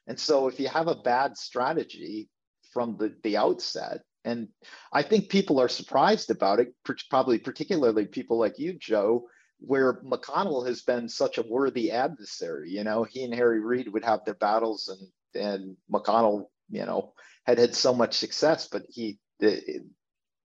And 0.07 0.19
so 0.19 0.47
if 0.47 0.59
you 0.59 0.67
have 0.67 0.87
a 0.87 0.95
bad 0.95 1.37
strategy 1.37 2.29
from 2.73 2.97
the, 2.97 3.15
the 3.23 3.37
outset, 3.37 4.01
and 4.25 4.47
I 4.91 5.03
think 5.03 5.29
people 5.29 5.61
are 5.61 5.69
surprised 5.69 6.31
about 6.31 6.59
it, 6.59 6.73
probably 7.09 7.37
particularly 7.37 8.07
people 8.07 8.39
like 8.39 8.57
you, 8.57 8.73
Joe, 8.73 9.27
where 9.59 10.01
McConnell 10.03 10.65
has 10.67 10.81
been 10.81 11.07
such 11.07 11.37
a 11.37 11.45
worthy 11.47 11.91
adversary. 11.91 12.71
You 12.71 12.83
know, 12.83 13.03
he 13.03 13.23
and 13.23 13.33
Harry 13.33 13.59
Reid 13.59 13.87
would 13.93 14.03
have 14.03 14.25
their 14.25 14.33
battles, 14.35 14.89
and 14.89 15.41
and 15.41 15.77
McConnell, 15.91 16.47
you 16.69 16.85
know, 16.85 17.13
had 17.45 17.59
had 17.59 17.75
so 17.75 17.93
much 17.93 18.15
success, 18.15 18.67
but 18.67 18.83
he 18.89 19.19
the 19.39 19.61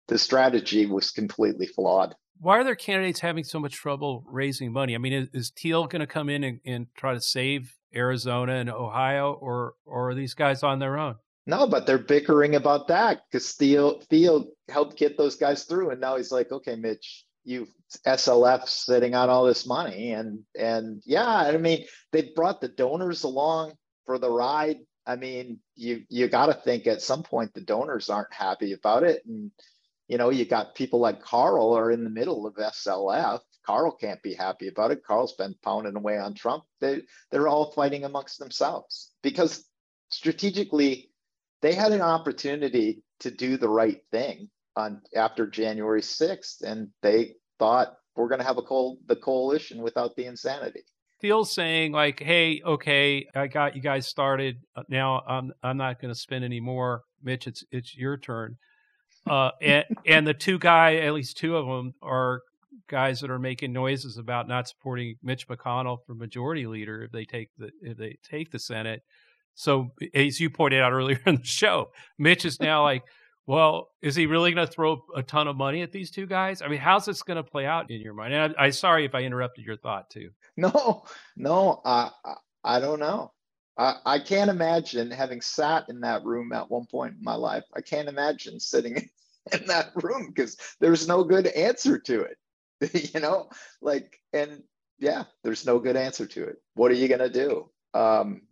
the 0.08 0.18
strategy 0.18 0.86
was 0.86 1.12
completely 1.12 1.66
flawed. 1.66 2.16
Why 2.40 2.60
are 2.60 2.64
their 2.64 2.76
candidates 2.76 3.22
having 3.22 3.44
so 3.44 3.60
much 3.60 3.74
trouble 3.74 4.24
raising 4.28 4.72
money? 4.72 4.96
I 4.96 4.98
mean, 4.98 5.14
is, 5.14 5.28
is 5.34 5.50
Thiel 5.50 5.88
going 5.88 6.02
to 6.02 6.08
come 6.08 6.30
in 6.30 6.44
and, 6.44 6.60
and 6.66 6.88
try 6.96 7.14
to 7.14 7.22
save 7.22 7.76
Arizona 7.96 8.54
and 8.56 8.70
Ohio, 8.70 9.34
or 9.34 9.74
or 9.86 10.10
are 10.10 10.16
these 10.16 10.36
guys 10.36 10.62
on 10.62 10.80
their 10.80 10.98
own? 10.98 11.16
No, 11.46 11.68
but 11.68 11.86
they're 11.86 11.98
bickering 11.98 12.56
about 12.56 12.88
that 12.88 13.24
because 13.30 13.52
Thiel 13.52 14.02
Thiel 14.10 14.48
helped 14.70 14.98
get 14.98 15.18
those 15.18 15.36
guys 15.36 15.66
through, 15.66 15.90
and 15.90 16.00
now 16.00 16.16
he's 16.16 16.32
like, 16.32 16.52
okay, 16.52 16.76
Mitch, 16.76 17.26
you 17.44 17.68
SLF 18.08 18.68
sitting 18.68 19.14
on 19.14 19.30
all 19.30 19.46
this 19.46 19.68
money 19.68 20.12
and 20.12 20.40
and 20.58 21.02
yeah, 21.06 21.28
I 21.28 21.58
mean 21.58 21.86
they 22.12 22.32
brought 22.36 22.62
the 22.62 22.70
donors 22.70 23.24
along 23.24 23.74
for 24.06 24.18
the 24.18 24.32
ride. 24.32 24.78
I 25.06 25.18
mean, 25.18 25.60
you 25.76 26.04
you 26.10 26.28
got 26.30 26.48
to 26.48 26.54
think 26.54 26.88
at 26.88 27.02
some 27.02 27.24
point 27.24 27.54
the 27.54 27.62
donors 27.62 28.10
aren't 28.10 28.34
happy 28.34 28.74
about 28.74 29.04
it, 29.04 29.24
and 29.26 29.52
you 30.08 30.18
know 30.18 30.30
you 30.30 30.46
got 30.46 30.76
people 30.76 31.00
like 31.00 31.22
Karl 31.22 31.76
Rove 31.76 31.92
in 31.92 32.04
the 32.06 32.10
middle 32.10 32.48
of 32.48 32.56
SLF. 32.56 33.42
Karl 33.66 33.92
can't 33.92 34.22
be 34.22 34.34
happy 34.34 34.68
about 34.68 34.92
it. 34.92 35.04
Karl's 35.06 35.34
been 35.34 35.56
pounding 35.64 35.96
away 35.96 36.18
on 36.18 36.34
Trump. 36.34 36.64
They 36.80 37.02
they're 37.32 37.50
all 37.50 37.72
fighting 37.72 38.06
amongst 38.06 38.40
themselves 38.40 39.12
because 39.22 39.66
strategically 40.10 41.10
they 41.64 41.74
had 41.74 41.94
an 41.94 42.02
opportunity 42.02 43.02
to 43.22 43.32
do 43.32 43.58
the 43.58 43.70
right 43.70 44.02
thing 44.12 44.50
on 44.76 45.02
after 45.16 45.48
January 45.48 46.02
6th, 46.02 46.62
and 46.62 46.90
they 47.02 47.36
thought 47.58 47.96
we're 48.16 48.28
going 48.28 48.42
to 48.42 48.46
have 48.46 48.58
a 48.58 48.94
the 49.08 49.16
coalition 49.16 49.82
without 49.82 50.16
the 50.16 50.26
insanity. 50.26 50.82
Thiel's 51.22 51.54
saying 51.54 51.94
like, 51.94 52.20
"Hey, 52.20 52.62
okay, 52.66 53.26
I 53.34 53.48
got 53.48 53.78
you 53.78 53.82
guys 53.82 54.06
started. 54.08 54.58
Now 54.90 55.22
I'm 55.26 55.54
I'm 55.64 55.78
not 55.78 56.02
going 56.02 56.14
to 56.14 56.20
spend 56.20 56.44
any 56.44 56.60
more. 56.60 57.04
Mitch, 57.24 57.48
it's 57.48 57.64
it's 57.72 57.96
your 57.96 58.18
turn." 58.18 58.58
Uh, 59.26 59.52
and 59.62 59.86
and 60.06 60.28
the 60.28 60.34
two 60.34 60.60
guy, 60.60 60.98
at 60.98 61.14
least 61.14 61.38
two 61.38 61.56
of 61.56 61.66
them, 61.66 61.94
are 62.02 62.42
guys 62.90 63.22
that 63.22 63.32
are 63.32 63.40
making 63.40 63.72
noises 63.72 64.18
about 64.18 64.50
not 64.50 64.68
supporting 64.68 65.16
Mitch 65.24 65.48
McConnell 65.48 66.00
for 66.06 66.14
majority 66.14 66.68
leader 66.68 67.04
if 67.04 67.12
they 67.12 67.24
take 67.24 67.52
the 67.58 67.72
if 67.82 67.96
they 67.96 68.18
take 68.30 68.52
the 68.52 68.60
Senate. 68.60 69.02
So 69.56 69.92
as 70.14 70.40
you 70.40 70.50
pointed 70.50 70.82
out 70.82 70.94
earlier 70.94 71.20
in 71.26 71.36
the 71.38 71.46
show, 71.46 71.92
Mitch 72.18 72.46
is 72.46 72.60
now 72.60 72.84
like, 72.84 73.04
well, 73.46 73.90
is 74.02 74.16
he 74.16 74.26
really 74.26 74.54
going 74.54 74.66
to 74.66 74.72
throw 74.72 75.04
a 75.16 75.24
ton 75.24 75.48
of 75.48 75.58
money 75.58 75.82
at 75.82 75.92
these 75.92 76.12
two 76.12 76.26
guys? 76.26 76.62
I 76.62 76.68
mean, 76.68 76.80
how's 76.80 77.06
this 77.06 77.24
going 77.24 77.38
to 77.38 77.44
play 77.44 77.66
out 77.66 77.92
in 77.92 78.00
your 78.02 78.14
mind? 78.14 78.34
And 78.34 78.56
I, 78.58 78.66
I 78.66 78.70
sorry 78.70 79.06
if 79.06 79.16
I 79.16 79.22
interrupted 79.22 79.66
your 79.66 79.78
thought 79.78 80.10
too. 80.10 80.30
No, 80.56 81.04
no, 81.36 81.82
I 81.84 82.12
I 82.64 82.80
don't 82.80 83.00
know. 83.00 83.32
I, 83.78 83.96
I 84.06 84.20
can't 84.20 84.52
imagine 84.52 85.10
having 85.12 85.42
sat 85.42 85.90
in 85.90 86.02
that 86.02 86.24
room 86.24 86.54
at 86.54 86.70
one 86.70 86.86
point 86.86 87.16
in 87.18 87.24
my 87.24 87.36
life. 87.36 87.64
I 87.76 87.82
can't 87.82 88.08
imagine 88.08 88.60
sitting 88.60 88.98
in 89.54 89.66
that 89.68 89.92
room 89.96 90.28
because 90.28 90.58
there's 90.80 91.08
no 91.08 91.24
good 91.24 91.48
answer 91.48 91.98
to 92.00 92.22
it. 92.22 93.14
you 93.14 93.20
know, 93.20 93.50
like, 93.82 94.20
and 94.34 94.64
yeah, 95.00 95.24
there's 95.44 95.66
no 95.66 95.80
good 95.80 95.96
answer 95.96 96.26
to 96.28 96.44
it. 96.44 96.58
What 96.76 96.92
are 96.92 96.96
you 96.96 97.08
going 97.08 97.20
to 97.20 97.30
do? 97.30 97.70
Um, 97.94 98.44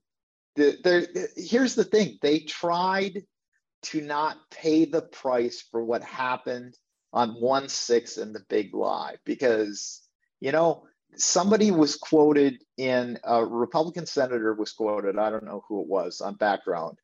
the, 0.55 0.77
the, 0.83 1.27
here's 1.35 1.75
the 1.75 1.83
thing 1.83 2.17
they 2.21 2.39
tried 2.39 3.23
to 3.83 4.01
not 4.01 4.37
pay 4.51 4.85
the 4.85 5.01
price 5.01 5.63
for 5.71 5.83
what 5.83 6.03
happened 6.03 6.77
on 7.13 7.31
1 7.31 7.69
6 7.69 8.17
in 8.17 8.33
the 8.33 8.43
big 8.49 8.73
lie 8.73 9.15
because, 9.25 10.01
you 10.39 10.51
know, 10.51 10.83
somebody 11.15 11.71
was 11.71 11.95
quoted 11.95 12.63
in 12.77 13.19
a 13.23 13.43
Republican 13.43 14.05
senator 14.05 14.53
was 14.53 14.71
quoted, 14.71 15.17
I 15.17 15.29
don't 15.29 15.45
know 15.45 15.63
who 15.67 15.81
it 15.81 15.87
was 15.87 16.21
on 16.21 16.35
background 16.35 16.97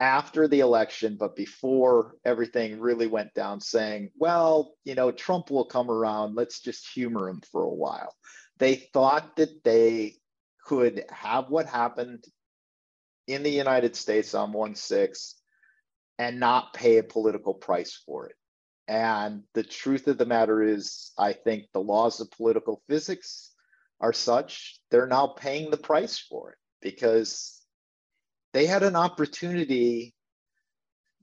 after 0.00 0.48
the 0.48 0.60
election, 0.60 1.16
but 1.18 1.36
before 1.36 2.16
everything 2.24 2.80
really 2.80 3.06
went 3.06 3.32
down, 3.34 3.60
saying, 3.60 4.10
well, 4.18 4.74
you 4.84 4.94
know, 4.94 5.10
Trump 5.10 5.50
will 5.50 5.64
come 5.64 5.90
around. 5.90 6.34
Let's 6.34 6.60
just 6.60 6.88
humor 6.88 7.28
him 7.28 7.40
for 7.52 7.62
a 7.62 7.74
while. 7.74 8.14
They 8.58 8.74
thought 8.74 9.36
that 9.36 9.62
they 9.64 10.16
could 10.66 11.04
have 11.10 11.48
what 11.48 11.66
happened 11.66 12.24
in 13.26 13.42
the 13.42 13.50
United 13.50 13.96
States 13.96 14.34
on 14.34 14.52
1 14.52 14.74
6 14.74 15.34
and 16.18 16.38
not 16.38 16.74
pay 16.74 16.98
a 16.98 17.02
political 17.02 17.54
price 17.54 18.00
for 18.06 18.26
it. 18.26 18.36
And 18.86 19.44
the 19.54 19.62
truth 19.62 20.08
of 20.08 20.18
the 20.18 20.26
matter 20.26 20.62
is, 20.62 21.12
I 21.18 21.32
think 21.32 21.64
the 21.72 21.80
laws 21.80 22.20
of 22.20 22.30
political 22.30 22.82
physics 22.88 23.50
are 24.00 24.12
such 24.12 24.78
they're 24.90 25.06
now 25.06 25.28
paying 25.28 25.70
the 25.70 25.76
price 25.76 26.18
for 26.18 26.50
it 26.50 26.58
because 26.82 27.62
they 28.52 28.66
had 28.66 28.82
an 28.82 28.96
opportunity, 28.96 30.14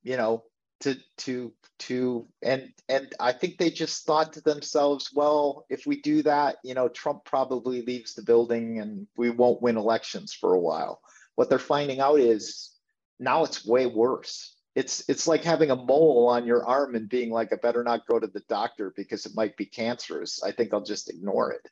you 0.02 0.18
know, 0.18 0.44
to 0.80 0.98
to 1.18 1.54
to 1.80 2.28
and 2.42 2.74
and 2.90 3.14
I 3.20 3.34
think 3.34 3.58
they 3.58 3.70
just 3.70 4.06
thought 4.06 4.34
to 4.34 4.42
themselves, 4.42 5.12
well, 5.14 5.66
if 5.70 5.86
we 5.86 6.02
do 6.02 6.24
that, 6.24 6.58
you 6.64 6.74
know, 6.74 6.88
Trump 6.88 7.24
probably 7.24 7.84
leaves 7.84 8.16
the 8.16 8.24
building 8.24 8.80
and 8.80 9.08
we 9.16 9.30
won't 9.30 9.62
win 9.62 9.78
elections 9.78 10.34
for 10.34 10.54
a 10.54 10.60
while. 10.60 11.02
What 11.36 11.50
they're 11.50 11.60
finding 11.60 12.00
out 12.00 12.20
is 12.20 12.72
now 13.20 13.44
it's 13.44 13.66
way 13.66 13.86
worse. 13.86 14.56
It's 14.76 15.08
it's 15.10 15.28
like 15.28 15.44
having 15.44 15.72
a 15.72 15.76
mole 15.76 16.30
on 16.30 16.46
your 16.46 16.66
arm 16.66 16.96
and 16.96 17.10
being 17.10 17.30
like, 17.30 17.52
I 17.52 17.58
better 17.58 17.84
not 17.84 18.08
go 18.08 18.20
to 18.20 18.28
the 18.28 18.44
doctor 18.48 18.94
because 18.96 19.26
it 19.26 19.34
might 19.36 19.58
be 19.58 19.66
cancerous. 19.66 20.42
I 20.44 20.52
think 20.52 20.74
I'll 20.74 20.84
just 20.84 21.10
ignore 21.10 21.52
it. 21.52 21.68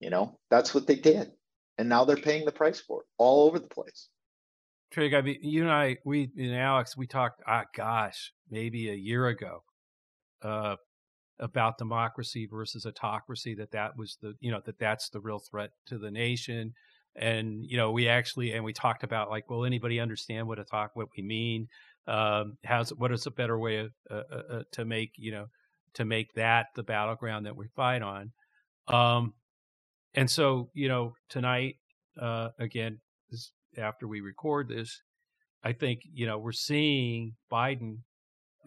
You 0.00 0.10
know, 0.10 0.38
that's 0.50 0.74
what 0.74 0.86
they 0.86 0.96
did. 0.96 1.32
And 1.78 1.88
now 1.88 2.04
they're 2.04 2.16
paying 2.16 2.44
the 2.44 2.52
price 2.52 2.80
for 2.80 3.02
it 3.02 3.06
all 3.18 3.46
over 3.46 3.58
the 3.58 3.68
place. 3.68 4.08
Trig, 4.90 5.14
I 5.14 5.20
mean, 5.20 5.38
you 5.42 5.62
and 5.62 5.70
I, 5.70 5.98
we 6.04 6.30
and 6.36 6.54
Alex, 6.54 6.96
we 6.96 7.06
talked, 7.06 7.42
ah, 7.46 7.64
gosh, 7.76 8.32
maybe 8.50 8.90
a 8.90 8.94
year 8.94 9.28
ago, 9.28 9.62
uh, 10.42 10.76
about 11.38 11.78
democracy 11.78 12.46
versus 12.46 12.86
autocracy. 12.86 13.54
That 13.54 13.70
that 13.72 13.96
was 13.96 14.16
the, 14.20 14.34
you 14.40 14.50
know, 14.50 14.60
that 14.64 14.78
that's 14.78 15.08
the 15.10 15.20
real 15.20 15.38
threat 15.38 15.70
to 15.86 15.98
the 15.98 16.10
nation. 16.10 16.74
And 17.18 17.64
you 17.64 17.76
know, 17.76 17.90
we 17.90 18.08
actually, 18.08 18.52
and 18.52 18.64
we 18.64 18.72
talked 18.72 19.02
about 19.02 19.28
like, 19.28 19.50
will 19.50 19.64
anybody 19.64 19.98
understand 20.00 20.46
what 20.46 20.58
a 20.58 20.64
talk, 20.64 20.92
what 20.94 21.08
we 21.16 21.22
mean? 21.22 21.68
Um, 22.06 22.56
how's 22.64 22.90
what 22.90 23.12
is 23.12 23.26
a 23.26 23.30
better 23.30 23.58
way 23.58 23.78
of, 23.78 23.92
uh, 24.10 24.22
uh, 24.32 24.42
uh, 24.50 24.62
to 24.72 24.84
make, 24.84 25.10
you 25.16 25.32
know, 25.32 25.46
to 25.94 26.04
make 26.04 26.32
that 26.34 26.66
the 26.74 26.82
battleground 26.82 27.46
that 27.46 27.56
we 27.56 27.66
fight 27.76 28.02
on? 28.02 28.32
Um, 28.86 29.34
and 30.14 30.30
so, 30.30 30.70
you 30.74 30.88
know, 30.88 31.14
tonight, 31.28 31.76
uh, 32.20 32.48
again, 32.58 33.00
this, 33.30 33.52
after 33.76 34.08
we 34.08 34.20
record 34.20 34.68
this, 34.68 35.02
I 35.62 35.72
think, 35.72 36.00
you 36.12 36.26
know, 36.26 36.38
we're 36.38 36.52
seeing 36.52 37.34
Biden 37.52 37.98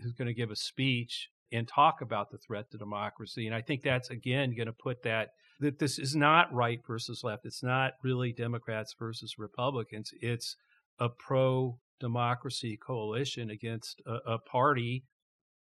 who's 0.01 0.13
going 0.13 0.27
to 0.27 0.33
give 0.33 0.51
a 0.51 0.55
speech 0.55 1.29
and 1.51 1.67
talk 1.67 2.01
about 2.01 2.31
the 2.31 2.37
threat 2.37 2.69
to 2.71 2.77
democracy. 2.77 3.47
And 3.47 3.55
I 3.55 3.61
think 3.61 3.81
that's, 3.81 4.09
again, 4.09 4.55
going 4.55 4.67
to 4.67 4.73
put 4.73 5.03
that, 5.03 5.29
that 5.61 5.79
this 5.79 5.97
is 5.97 6.15
not 6.15 6.53
right 6.53 6.79
versus 6.85 7.21
left. 7.23 7.45
It's 7.45 7.63
not 7.63 7.93
really 8.03 8.33
Democrats 8.33 8.93
versus 8.97 9.35
Republicans. 9.37 10.11
It's 10.19 10.55
a 10.99 11.07
pro 11.07 11.77
democracy 11.99 12.77
coalition 12.77 13.51
against 13.51 14.01
a, 14.05 14.33
a 14.33 14.39
party 14.39 15.05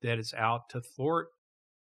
that 0.03 0.19
is 0.19 0.35
out 0.37 0.69
to 0.71 0.81
thwart 0.81 1.29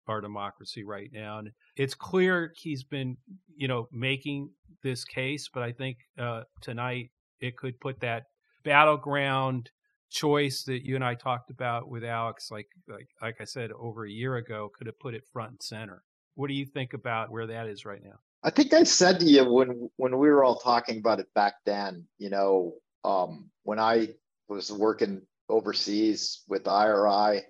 our 0.07 0.21
democracy 0.21 0.83
right 0.83 1.09
now. 1.13 1.37
And 1.37 1.51
it's 1.77 1.93
clear 1.93 2.51
he's 2.57 2.83
been, 2.83 3.15
you 3.55 3.67
know, 3.67 3.87
making 3.91 4.49
this 4.83 5.05
case, 5.05 5.47
but 5.53 5.61
I 5.61 5.71
think 5.71 5.97
uh, 6.17 6.41
tonight 6.61 7.11
it 7.39 7.55
could 7.57 7.79
put 7.79 7.99
that 8.01 8.23
battleground 8.63 9.69
choice 10.09 10.63
that 10.63 10.83
you 10.83 10.95
and 10.95 11.03
I 11.03 11.13
talked 11.13 11.51
about 11.51 11.87
with 11.87 12.03
Alex, 12.03 12.49
like 12.51 12.67
like 12.87 13.07
like 13.21 13.35
I 13.39 13.43
said 13.43 13.71
over 13.71 14.05
a 14.05 14.11
year 14.11 14.35
ago, 14.37 14.69
could 14.75 14.87
have 14.87 14.99
put 14.99 15.13
it 15.13 15.23
front 15.31 15.51
and 15.51 15.61
center. 15.61 16.03
What 16.39 16.47
do 16.47 16.53
you 16.53 16.65
think 16.65 16.93
about 16.93 17.31
where 17.31 17.47
that 17.47 17.67
is 17.67 17.83
right 17.83 18.01
now? 18.01 18.17
I 18.43 18.49
think 18.49 18.71
I 18.71 18.83
said 18.83 19.19
to 19.19 19.25
you 19.25 19.43
when 19.43 19.89
when 19.97 20.17
we 20.17 20.29
were 20.29 20.45
all 20.45 20.55
talking 20.55 20.99
about 20.99 21.19
it 21.19 21.27
back 21.35 21.55
then, 21.65 22.07
you 22.17 22.29
know, 22.29 22.75
um, 23.03 23.49
when 23.63 23.77
I 23.77 24.15
was 24.47 24.71
working 24.71 25.21
overseas 25.49 26.45
with 26.47 26.65
IRI 26.65 27.41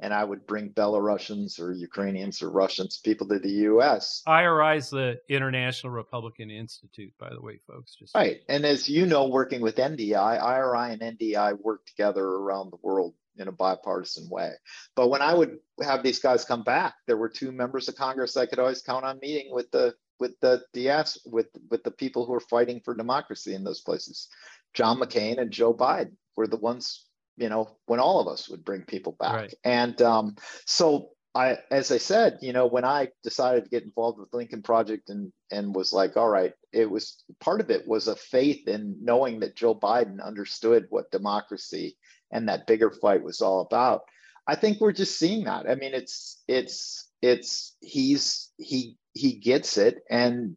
and 0.00 0.14
I 0.14 0.24
would 0.24 0.46
bring 0.46 0.70
Belarusians 0.70 1.60
or 1.60 1.72
Ukrainians 1.72 2.40
or 2.40 2.50
Russians, 2.50 2.96
people 3.04 3.28
to 3.28 3.38
the 3.38 3.50
U.S. 3.50 4.22
IRI 4.26 4.78
is 4.78 4.88
the 4.88 5.20
International 5.28 5.92
Republican 5.92 6.50
Institute, 6.50 7.12
by 7.18 7.28
the 7.28 7.42
way, 7.42 7.58
folks. 7.66 7.96
Just 7.96 8.14
right, 8.14 8.40
and 8.48 8.64
as 8.64 8.88
you 8.88 9.04
know, 9.04 9.28
working 9.28 9.60
with 9.60 9.76
NDI, 9.76 10.42
IRI 10.42 10.94
and 10.94 11.02
NDI 11.02 11.60
work 11.60 11.84
together 11.84 12.24
around 12.24 12.72
the 12.72 12.78
world 12.80 13.12
in 13.40 13.48
a 13.48 13.52
bipartisan 13.52 14.28
way. 14.30 14.52
But 14.96 15.08
when 15.08 15.22
I 15.22 15.34
would 15.34 15.58
have 15.82 16.02
these 16.02 16.18
guys 16.18 16.44
come 16.44 16.62
back, 16.62 16.94
there 17.06 17.16
were 17.16 17.28
two 17.28 17.52
members 17.52 17.88
of 17.88 17.96
Congress 17.96 18.36
I 18.36 18.46
could 18.46 18.58
always 18.58 18.82
count 18.82 19.04
on 19.04 19.18
meeting 19.20 19.52
with 19.52 19.70
the 19.70 19.94
with 20.20 20.32
the 20.40 20.62
DS 20.72 21.18
with 21.26 21.48
with 21.70 21.84
the 21.84 21.90
people 21.90 22.26
who 22.26 22.34
are 22.34 22.40
fighting 22.40 22.80
for 22.84 22.94
democracy 22.94 23.54
in 23.54 23.64
those 23.64 23.80
places. 23.80 24.28
John 24.74 24.98
McCain 24.98 25.40
and 25.40 25.50
Joe 25.50 25.72
Biden 25.72 26.16
were 26.36 26.46
the 26.46 26.56
ones 26.56 27.08
you 27.38 27.48
know, 27.48 27.76
when 27.86 28.00
all 28.00 28.20
of 28.20 28.26
us 28.26 28.48
would 28.48 28.64
bring 28.64 28.82
people 28.82 29.16
back. 29.18 29.34
Right. 29.34 29.54
And 29.64 30.02
um, 30.02 30.36
so 30.66 31.10
I, 31.38 31.58
as 31.70 31.92
I 31.92 31.98
said, 31.98 32.38
you 32.42 32.52
know, 32.52 32.66
when 32.66 32.84
I 32.84 33.10
decided 33.22 33.62
to 33.62 33.70
get 33.70 33.84
involved 33.84 34.18
with 34.18 34.28
the 34.32 34.36
Lincoln 34.36 34.62
Project 34.62 35.08
and 35.08 35.32
and 35.52 35.72
was 35.72 35.92
like, 35.92 36.16
all 36.16 36.28
right, 36.28 36.52
it 36.72 36.90
was 36.90 37.22
part 37.38 37.60
of 37.60 37.70
it 37.70 37.86
was 37.86 38.08
a 38.08 38.16
faith 38.16 38.66
in 38.66 38.96
knowing 39.00 39.38
that 39.40 39.54
Joe 39.54 39.74
Biden 39.74 40.20
understood 40.20 40.86
what 40.90 41.12
democracy 41.12 41.96
and 42.32 42.48
that 42.48 42.66
bigger 42.66 42.90
fight 42.90 43.22
was 43.22 43.40
all 43.40 43.60
about. 43.60 44.02
I 44.48 44.56
think 44.56 44.80
we're 44.80 44.92
just 44.92 45.16
seeing 45.16 45.44
that. 45.44 45.70
I 45.70 45.76
mean, 45.76 45.94
it's 45.94 46.42
it's 46.48 47.08
it's 47.22 47.76
he's 47.80 48.50
he 48.56 48.96
he 49.12 49.34
gets 49.34 49.78
it 49.78 50.00
and 50.10 50.56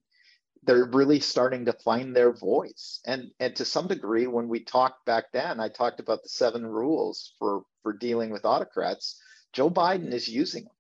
they're 0.64 0.86
really 0.86 1.20
starting 1.20 1.66
to 1.66 1.74
find 1.74 2.16
their 2.16 2.34
voice 2.34 3.02
and 3.06 3.30
and 3.40 3.56
to 3.56 3.66
some 3.66 3.88
degree 3.88 4.26
when 4.26 4.48
we 4.48 4.64
talked 4.64 5.04
back 5.06 5.26
then 5.34 5.60
i 5.60 5.68
talked 5.68 6.00
about 6.00 6.22
the 6.22 6.30
seven 6.30 6.64
rules 6.64 7.34
for 7.40 7.64
for 7.82 7.94
dealing 7.94 8.30
with 8.30 8.46
autocrats 8.46 9.20
joe 9.54 9.70
biden 9.70 10.12
is 10.14 10.28
using 10.28 10.64
them 10.64 10.74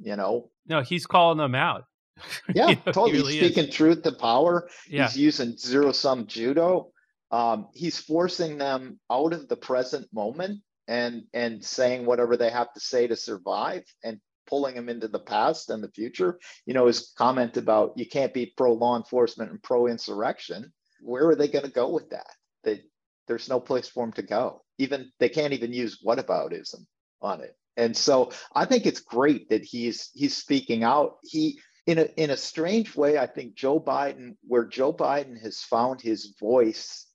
you 0.00 0.16
know 0.16 0.50
no 0.66 0.80
he's 0.80 1.06
calling 1.06 1.38
them 1.38 1.54
out 1.54 1.84
yeah 2.54 2.68
you 2.68 2.76
know, 2.86 2.92
totally 2.92 3.12
really 3.18 3.38
speaking 3.38 3.68
is. 3.68 3.74
truth 3.74 4.02
to 4.02 4.12
power 4.12 4.68
yeah. 4.88 5.06
he's 5.06 5.16
using 5.16 5.56
zero 5.56 5.92
sum 5.92 6.26
judo 6.26 6.90
um, 7.30 7.68
he's 7.74 7.98
forcing 7.98 8.56
them 8.56 8.98
out 9.10 9.34
of 9.34 9.48
the 9.48 9.56
present 9.56 10.06
moment 10.12 10.62
and 10.86 11.24
and 11.34 11.62
saying 11.62 12.06
whatever 12.06 12.36
they 12.36 12.50
have 12.50 12.72
to 12.72 12.80
say 12.80 13.06
to 13.06 13.16
survive 13.16 13.84
and 14.02 14.18
pulling 14.48 14.74
them 14.74 14.88
into 14.88 15.06
the 15.08 15.20
past 15.20 15.70
and 15.70 15.82
the 15.82 15.90
future. 15.90 16.38
You 16.66 16.74
know, 16.74 16.86
his 16.86 17.12
comment 17.16 17.56
about 17.56 17.92
you 17.96 18.06
can't 18.06 18.34
be 18.34 18.52
pro 18.56 18.72
law 18.72 18.96
enforcement 18.96 19.50
and 19.50 19.62
pro 19.62 19.86
insurrection. 19.86 20.72
Where 21.00 21.28
are 21.28 21.36
they 21.36 21.48
going 21.48 21.66
to 21.66 21.70
go 21.70 21.90
with 21.90 22.10
that? 22.10 22.30
They, 22.64 22.82
there's 23.28 23.48
no 23.48 23.60
place 23.60 23.88
for 23.88 24.04
them 24.04 24.12
to 24.14 24.22
go. 24.22 24.62
Even 24.78 25.12
they 25.20 25.28
can't 25.28 25.52
even 25.52 25.72
use 25.72 26.02
whataboutism 26.04 26.86
on 27.20 27.42
it. 27.42 27.54
And 27.78 27.96
so 27.96 28.32
I 28.54 28.64
think 28.64 28.84
it's 28.84 29.00
great 29.00 29.48
that 29.50 29.64
he's 29.64 30.10
he's 30.12 30.36
speaking 30.36 30.82
out. 30.82 31.18
He 31.22 31.60
in 31.86 31.98
a 31.98 32.08
in 32.16 32.30
a 32.30 32.36
strange 32.36 32.94
way, 32.94 33.16
I 33.16 33.26
think 33.26 33.54
Joe 33.54 33.80
Biden, 33.80 34.36
where 34.46 34.66
Joe 34.66 34.92
Biden 34.92 35.40
has 35.40 35.62
found 35.62 36.02
his 36.02 36.34
voice 36.38 37.06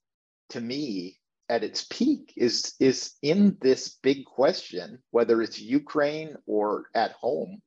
to 0.48 0.60
me 0.60 1.20
at 1.48 1.62
its 1.62 1.84
peak 1.84 2.32
is 2.36 2.74
is 2.80 3.12
in 3.22 3.56
this 3.60 3.98
big 4.02 4.24
question, 4.24 4.98
whether 5.10 5.42
it's 5.42 5.60
Ukraine 5.60 6.34
or 6.46 6.86
at 6.94 7.12
home, 7.12 7.60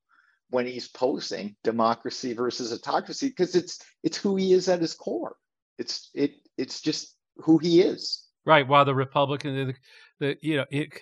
when 0.49 0.65
he's 0.65 0.87
posing 0.87 1.55
democracy 1.63 2.33
versus 2.33 2.73
autocracy, 2.73 3.29
because 3.29 3.55
it's 3.55 3.79
it's 4.03 4.17
who 4.17 4.35
he 4.35 4.53
is 4.53 4.67
at 4.67 4.81
his 4.81 4.95
core. 4.95 5.35
It's 5.77 6.09
it 6.15 6.31
it's 6.57 6.81
just 6.81 7.15
who 7.37 7.59
he 7.59 7.81
is. 7.81 8.25
Right. 8.45 8.67
While 8.67 8.85
the 8.85 8.95
Republican, 8.95 9.67
the, 9.67 9.75
the 10.19 10.37
you 10.41 10.57
know, 10.57 10.65
it, 10.71 11.01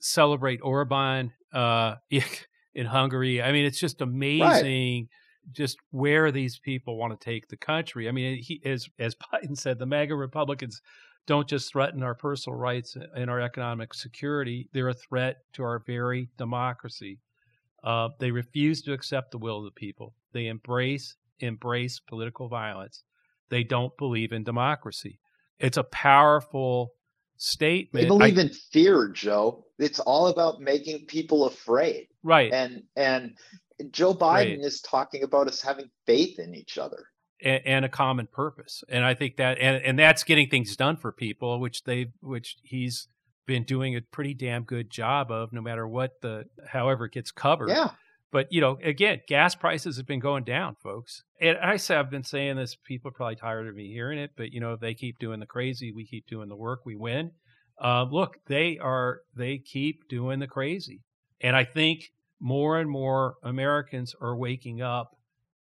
celebrate 0.00 0.60
Orban 0.62 1.32
uh, 1.52 1.96
in 2.74 2.86
Hungary. 2.86 3.42
I 3.42 3.52
mean, 3.52 3.64
it's 3.64 3.80
just 3.80 4.00
amazing. 4.00 5.02
Right. 5.02 5.08
Just 5.52 5.78
where 5.92 6.32
these 6.32 6.58
people 6.58 6.96
want 6.96 7.18
to 7.18 7.24
take 7.24 7.46
the 7.46 7.56
country. 7.56 8.08
I 8.08 8.12
mean, 8.12 8.42
he, 8.42 8.60
as 8.64 8.88
as 8.98 9.14
Biden 9.32 9.56
said, 9.56 9.78
the 9.78 9.86
MAGA 9.86 10.14
Republicans 10.14 10.80
don't 11.26 11.48
just 11.48 11.70
threaten 11.70 12.02
our 12.02 12.14
personal 12.14 12.58
rights 12.58 12.96
and 13.14 13.30
our 13.30 13.40
economic 13.40 13.94
security; 13.94 14.68
they're 14.72 14.88
a 14.88 14.94
threat 14.94 15.36
to 15.52 15.62
our 15.62 15.82
very 15.86 16.30
democracy. 16.36 17.20
Uh, 17.84 18.08
they 18.18 18.32
refuse 18.32 18.82
to 18.82 18.92
accept 18.92 19.30
the 19.30 19.38
will 19.38 19.58
of 19.58 19.64
the 19.64 19.70
people. 19.70 20.14
They 20.32 20.46
embrace 20.46 21.14
embrace 21.38 22.00
political 22.00 22.48
violence. 22.48 23.04
They 23.48 23.62
don't 23.62 23.96
believe 23.96 24.32
in 24.32 24.44
democracy. 24.44 25.20
It's 25.58 25.76
a 25.76 25.84
powerful 25.84 26.92
statement. 27.36 28.04
They 28.04 28.08
believe 28.08 28.38
I, 28.38 28.42
in 28.42 28.48
fear, 28.50 29.08
Joe. 29.08 29.64
It's 29.78 30.00
all 30.00 30.28
about 30.28 30.60
making 30.60 31.06
people 31.06 31.46
afraid. 31.46 32.08
Right. 32.22 32.52
And 32.52 32.82
and 32.96 33.36
Joe 33.90 34.14
Biden 34.14 34.58
right. 34.58 34.60
is 34.60 34.80
talking 34.80 35.22
about 35.22 35.48
us 35.48 35.60
having 35.60 35.90
faith 36.06 36.38
in 36.38 36.54
each 36.54 36.78
other. 36.78 37.06
And, 37.42 37.62
and, 37.66 37.84
a 37.84 37.88
common 37.90 38.28
purpose. 38.32 38.82
And 38.88 39.04
I 39.04 39.12
think 39.12 39.36
that 39.36 39.58
and, 39.58 39.82
and 39.84 39.98
that's 39.98 40.24
getting 40.24 40.48
things 40.48 40.74
done 40.74 40.96
for 40.96 41.12
people, 41.12 41.60
which 41.60 41.84
they 41.84 42.06
which 42.20 42.56
he's 42.62 43.08
been 43.46 43.64
doing 43.64 43.94
a 43.94 44.00
pretty 44.00 44.34
damn 44.34 44.64
good 44.64 44.90
job 44.90 45.30
of 45.30 45.52
no 45.52 45.60
matter 45.60 45.86
what 45.86 46.12
the 46.22 46.44
however 46.66 47.06
it 47.06 47.12
gets 47.12 47.30
covered. 47.30 47.68
Yeah. 47.68 47.90
But 48.36 48.52
you 48.52 48.60
know, 48.60 48.76
again, 48.84 49.22
gas 49.26 49.54
prices 49.54 49.96
have 49.96 50.04
been 50.04 50.20
going 50.20 50.44
down, 50.44 50.76
folks. 50.82 51.22
And 51.40 51.56
I 51.56 51.78
say 51.78 51.96
I've 51.96 52.10
been 52.10 52.22
saying 52.22 52.56
this. 52.56 52.76
People 52.76 53.08
are 53.08 53.12
probably 53.12 53.36
tired 53.36 53.66
of 53.66 53.74
me 53.74 53.90
hearing 53.90 54.18
it, 54.18 54.32
but 54.36 54.52
you 54.52 54.60
know, 54.60 54.74
if 54.74 54.80
they 54.80 54.92
keep 54.92 55.18
doing 55.18 55.40
the 55.40 55.46
crazy, 55.46 55.90
we 55.90 56.04
keep 56.04 56.26
doing 56.26 56.50
the 56.50 56.54
work, 56.54 56.80
we 56.84 56.96
win. 56.96 57.30
Uh, 57.82 58.04
look, 58.04 58.36
they 58.46 58.76
are 58.76 59.20
they 59.34 59.56
keep 59.56 60.06
doing 60.10 60.40
the 60.40 60.46
crazy, 60.46 61.00
and 61.40 61.56
I 61.56 61.64
think 61.64 62.10
more 62.38 62.78
and 62.78 62.90
more 62.90 63.36
Americans 63.42 64.14
are 64.20 64.36
waking 64.36 64.82
up 64.82 65.12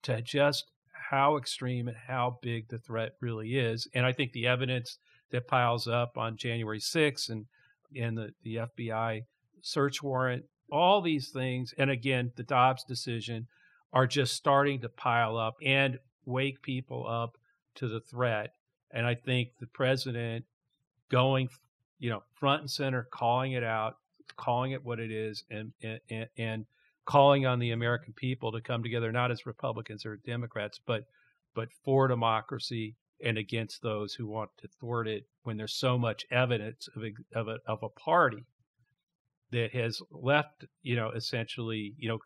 to 0.04 0.22
just 0.22 0.62
how 1.10 1.36
extreme 1.36 1.88
and 1.88 1.96
how 2.06 2.38
big 2.40 2.68
the 2.68 2.78
threat 2.78 3.14
really 3.20 3.58
is. 3.58 3.88
And 3.92 4.06
I 4.06 4.12
think 4.12 4.30
the 4.30 4.46
evidence 4.46 4.96
that 5.32 5.48
piles 5.48 5.88
up 5.88 6.12
on 6.16 6.36
January 6.36 6.78
6th 6.78 7.30
and 7.30 7.46
and 7.96 8.16
the, 8.16 8.30
the 8.44 8.60
FBI 8.78 9.22
search 9.60 10.04
warrant 10.04 10.44
all 10.70 11.00
these 11.00 11.30
things, 11.30 11.74
and 11.78 11.90
again, 11.90 12.32
the 12.36 12.42
Dobbs 12.42 12.84
decision 12.84 13.46
are 13.92 14.06
just 14.06 14.34
starting 14.34 14.80
to 14.80 14.88
pile 14.88 15.36
up 15.36 15.56
and 15.64 15.98
wake 16.24 16.62
people 16.62 17.06
up 17.06 17.36
to 17.76 17.88
the 17.88 18.00
threat. 18.00 18.54
And 18.92 19.06
I 19.06 19.14
think 19.14 19.50
the 19.58 19.66
president 19.66 20.44
going, 21.10 21.48
you 21.98 22.10
know, 22.10 22.22
front 22.34 22.62
and 22.62 22.70
center, 22.70 23.08
calling 23.10 23.52
it 23.52 23.64
out, 23.64 23.96
calling 24.36 24.72
it 24.72 24.84
what 24.84 25.00
it 25.00 25.10
is, 25.10 25.44
and 25.50 25.72
and, 25.82 26.28
and 26.38 26.66
calling 27.04 27.46
on 27.46 27.58
the 27.58 27.72
American 27.72 28.12
people 28.12 28.52
to 28.52 28.60
come 28.60 28.82
together, 28.82 29.10
not 29.12 29.30
as 29.30 29.46
Republicans 29.46 30.06
or 30.06 30.16
Democrats, 30.16 30.80
but 30.84 31.04
but 31.54 31.68
for 31.84 32.06
democracy 32.08 32.94
and 33.22 33.36
against 33.36 33.82
those 33.82 34.14
who 34.14 34.26
want 34.26 34.50
to 34.58 34.68
thwart 34.68 35.06
it. 35.08 35.24
When 35.42 35.56
there's 35.56 35.74
so 35.74 35.98
much 35.98 36.24
evidence 36.30 36.88
of 36.94 37.02
a, 37.02 37.12
of 37.38 37.48
a, 37.48 37.58
of 37.66 37.82
a 37.82 37.88
party 37.88 38.44
that 39.52 39.74
has 39.74 40.00
left, 40.10 40.64
you 40.82 40.96
know, 40.96 41.10
essentially, 41.10 41.94
you 41.98 42.08
know, 42.08 42.18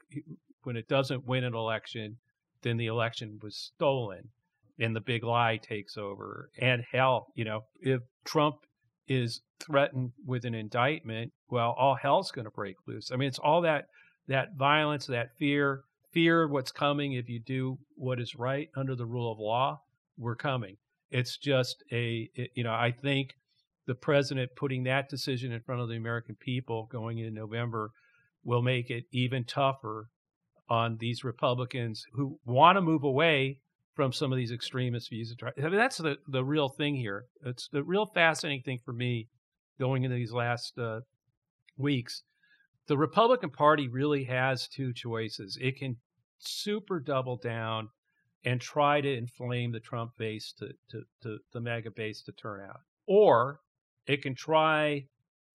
when 0.63 0.77
it 0.77 0.89
doesn't 0.89 1.27
win 1.27 1.45
an 1.45 1.55
election, 1.55 2.17
then 2.63 2.77
the 2.77 2.87
election 2.87 3.39
was 3.43 3.57
stolen 3.57 4.31
and 4.79 4.95
the 4.95 5.01
big 5.01 5.23
lie 5.23 5.59
takes 5.63 5.97
over. 5.97 6.51
And 6.61 6.83
hell, 6.91 7.27
you 7.35 7.45
know, 7.45 7.63
if 7.81 8.01
Trump 8.25 8.57
is 9.07 9.43
threatened 9.61 10.13
with 10.27 10.45
an 10.45 10.55
indictment, 10.55 11.33
well, 11.49 11.75
all 11.79 11.95
hell's 11.95 12.31
going 12.31 12.47
to 12.47 12.51
break 12.51 12.77
loose. 12.87 13.11
I 13.13 13.17
mean, 13.17 13.29
it's 13.29 13.39
all 13.39 13.63
that 13.63 13.85
that 14.27 14.57
violence, 14.57 15.07
that 15.07 15.37
fear, 15.39 15.83
fear 16.13 16.45
of 16.45 16.51
what's 16.51 16.73
coming 16.73 17.13
if 17.13 17.29
you 17.29 17.41
do 17.41 17.77
what 17.95 18.19
is 18.19 18.35
right 18.35 18.69
under 18.75 18.95
the 18.95 19.05
rule 19.05 19.31
of 19.31 19.39
law. 19.39 19.79
We're 20.17 20.37
coming. 20.37 20.77
It's 21.11 21.37
just 21.37 21.85
a, 21.93 22.31
it, 22.35 22.51
you 22.55 22.65
know, 22.65 22.73
I 22.73 22.91
think 22.91 23.35
the 23.87 23.95
president 23.95 24.51
putting 24.57 24.85
that 24.85 25.09
decision 25.09 25.53
in 25.53 25.61
front 25.61 25.81
of 25.81 25.89
the 25.89 25.97
American 25.97 26.37
people 26.37 26.89
going 26.91 27.19
in 27.19 27.35
November 27.35 27.91
will 28.45 28.63
make 28.63 28.91
it 28.91 29.05
even 29.13 29.45
tougher 29.45 30.09
on 30.69 30.97
these 30.99 31.25
Republicans 31.25 32.05
who 32.15 32.39
want 32.45 32.77
to 32.77 32.81
move 32.81 33.05
away 33.05 33.59
from 33.95 34.13
some 34.13 34.33
of 34.33 34.39
these 34.39 34.53
extremist 34.53 35.11
views. 35.11 35.35
I 35.43 35.61
mean, 35.61 35.77
that's 35.77 35.99
the, 35.99 36.17
the 36.27 36.45
real 36.45 36.69
thing 36.69 36.97
here. 36.97 37.25
It's 37.45 37.69
the 37.73 37.83
real 37.83 38.07
fascinating 38.07 38.63
thing 38.63 38.81
for 38.85 38.93
me 38.93 39.29
going 39.79 40.05
into 40.05 40.17
these 40.17 40.33
last 40.33 40.79
uh, 40.79 41.01
weeks. 41.77 42.23
The 42.87 42.99
Republican 42.99 43.51
Party 43.51 43.89
really 43.89 44.25
has 44.25 44.69
two 44.69 44.93
choices. 44.93 45.57
It 45.61 45.79
can 45.79 45.97
super 46.39 47.01
double 47.01 47.37
down 47.37 47.89
and 48.45 48.61
try 48.61 49.01
to 49.01 49.17
inflame 49.17 49.73
the 49.73 49.81
Trump 49.81 50.13
base 50.19 50.53
to, 50.59 50.69
to, 50.91 51.03
to 51.23 51.39
the 51.53 51.61
MAGA 51.61 51.91
base 51.93 52.23
to 52.23 52.33
turn 52.33 52.61
out. 52.61 52.81
Or 53.07 53.61
it 54.07 54.23
can 54.23 54.35
try 54.35 55.05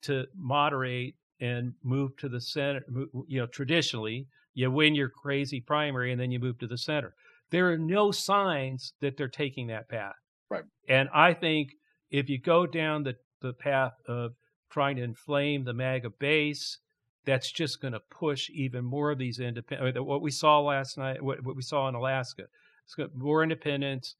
to 0.03 0.25
moderate 0.35 1.15
and 1.41 1.73
move 1.83 2.15
to 2.17 2.29
the 2.29 2.41
center. 2.41 2.81
You 3.27 3.41
know, 3.41 3.47
traditionally, 3.47 4.27
you 4.53 4.71
win 4.71 4.95
your 4.95 5.09
crazy 5.09 5.61
primary 5.61 6.11
and 6.11 6.19
then 6.19 6.31
you 6.31 6.39
move 6.39 6.59
to 6.59 6.67
the 6.67 6.77
center. 6.77 7.13
There 7.51 7.71
are 7.71 7.77
no 7.77 8.11
signs 8.11 8.93
that 9.01 9.17
they're 9.17 9.27
taking 9.27 9.67
that 9.67 9.89
path. 9.89 10.15
Right. 10.49 10.63
And 10.87 11.09
I 11.13 11.33
think 11.33 11.69
if 12.11 12.29
you 12.29 12.39
go 12.39 12.65
down 12.65 13.03
the, 13.03 13.15
the 13.41 13.53
path 13.53 13.93
of 14.07 14.31
trying 14.71 14.97
to 14.97 15.03
inflame 15.03 15.63
the 15.63 15.73
MAGA 15.73 16.11
base, 16.19 16.77
that's 17.25 17.51
just 17.51 17.81
going 17.81 17.93
to 17.93 18.01
push 18.11 18.49
even 18.49 18.83
more 18.83 19.11
of 19.11 19.17
these 19.17 19.39
independent. 19.39 19.97
Uh, 19.97 20.03
what 20.03 20.21
we 20.21 20.31
saw 20.31 20.59
last 20.59 20.97
night, 20.97 21.21
what, 21.21 21.43
what 21.43 21.55
we 21.55 21.61
saw 21.61 21.87
in 21.87 21.95
Alaska, 21.95 22.43
it's 22.85 22.95
got 22.95 23.09
more 23.15 23.43
independents, 23.43 24.15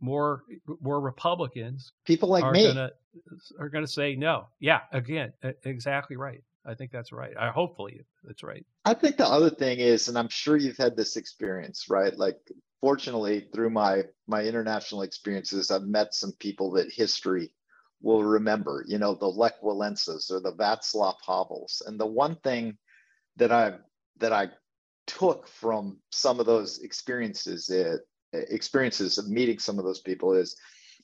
more 0.00 0.42
more 0.80 1.00
Republicans. 1.00 1.92
People 2.04 2.28
like 2.28 2.50
me 2.52 2.66
gonna, 2.66 2.90
are 3.58 3.68
going 3.68 3.84
to 3.84 3.90
say 3.90 4.16
no. 4.16 4.46
Yeah, 4.60 4.80
again, 4.92 5.32
exactly 5.64 6.16
right. 6.16 6.42
I 6.66 6.74
think 6.74 6.90
that's 6.90 7.12
right. 7.12 7.34
I 7.38 7.50
hopefully 7.50 8.00
that's 8.22 8.42
right. 8.42 8.64
I 8.84 8.94
think 8.94 9.16
the 9.16 9.26
other 9.26 9.50
thing 9.50 9.78
is, 9.78 10.08
and 10.08 10.18
I'm 10.18 10.28
sure 10.28 10.56
you've 10.56 10.78
had 10.78 10.96
this 10.96 11.16
experience, 11.16 11.86
right? 11.90 12.16
Like, 12.16 12.38
fortunately, 12.80 13.48
through 13.52 13.70
my 13.70 14.04
my 14.26 14.42
international 14.42 15.02
experiences, 15.02 15.70
I've 15.70 15.82
met 15.82 16.14
some 16.14 16.32
people 16.38 16.72
that 16.72 16.90
history 16.90 17.52
will 18.00 18.24
remember. 18.24 18.84
You 18.86 18.98
know, 18.98 19.14
the 19.14 19.26
Lech 19.26 19.60
Walesas 19.62 20.30
or 20.30 20.40
the 20.40 20.52
Václav 20.52 21.16
Havels. 21.26 21.82
And 21.86 22.00
the 22.00 22.06
one 22.06 22.36
thing 22.36 22.78
that 23.36 23.52
I 23.52 23.74
that 24.18 24.32
I 24.32 24.48
took 25.06 25.46
from 25.46 25.98
some 26.10 26.40
of 26.40 26.46
those 26.46 26.78
experiences 26.78 27.68
it, 27.68 28.00
experiences 28.32 29.18
of 29.18 29.28
meeting 29.28 29.58
some 29.58 29.78
of 29.78 29.84
those 29.84 30.00
people 30.00 30.32
is 30.32 30.56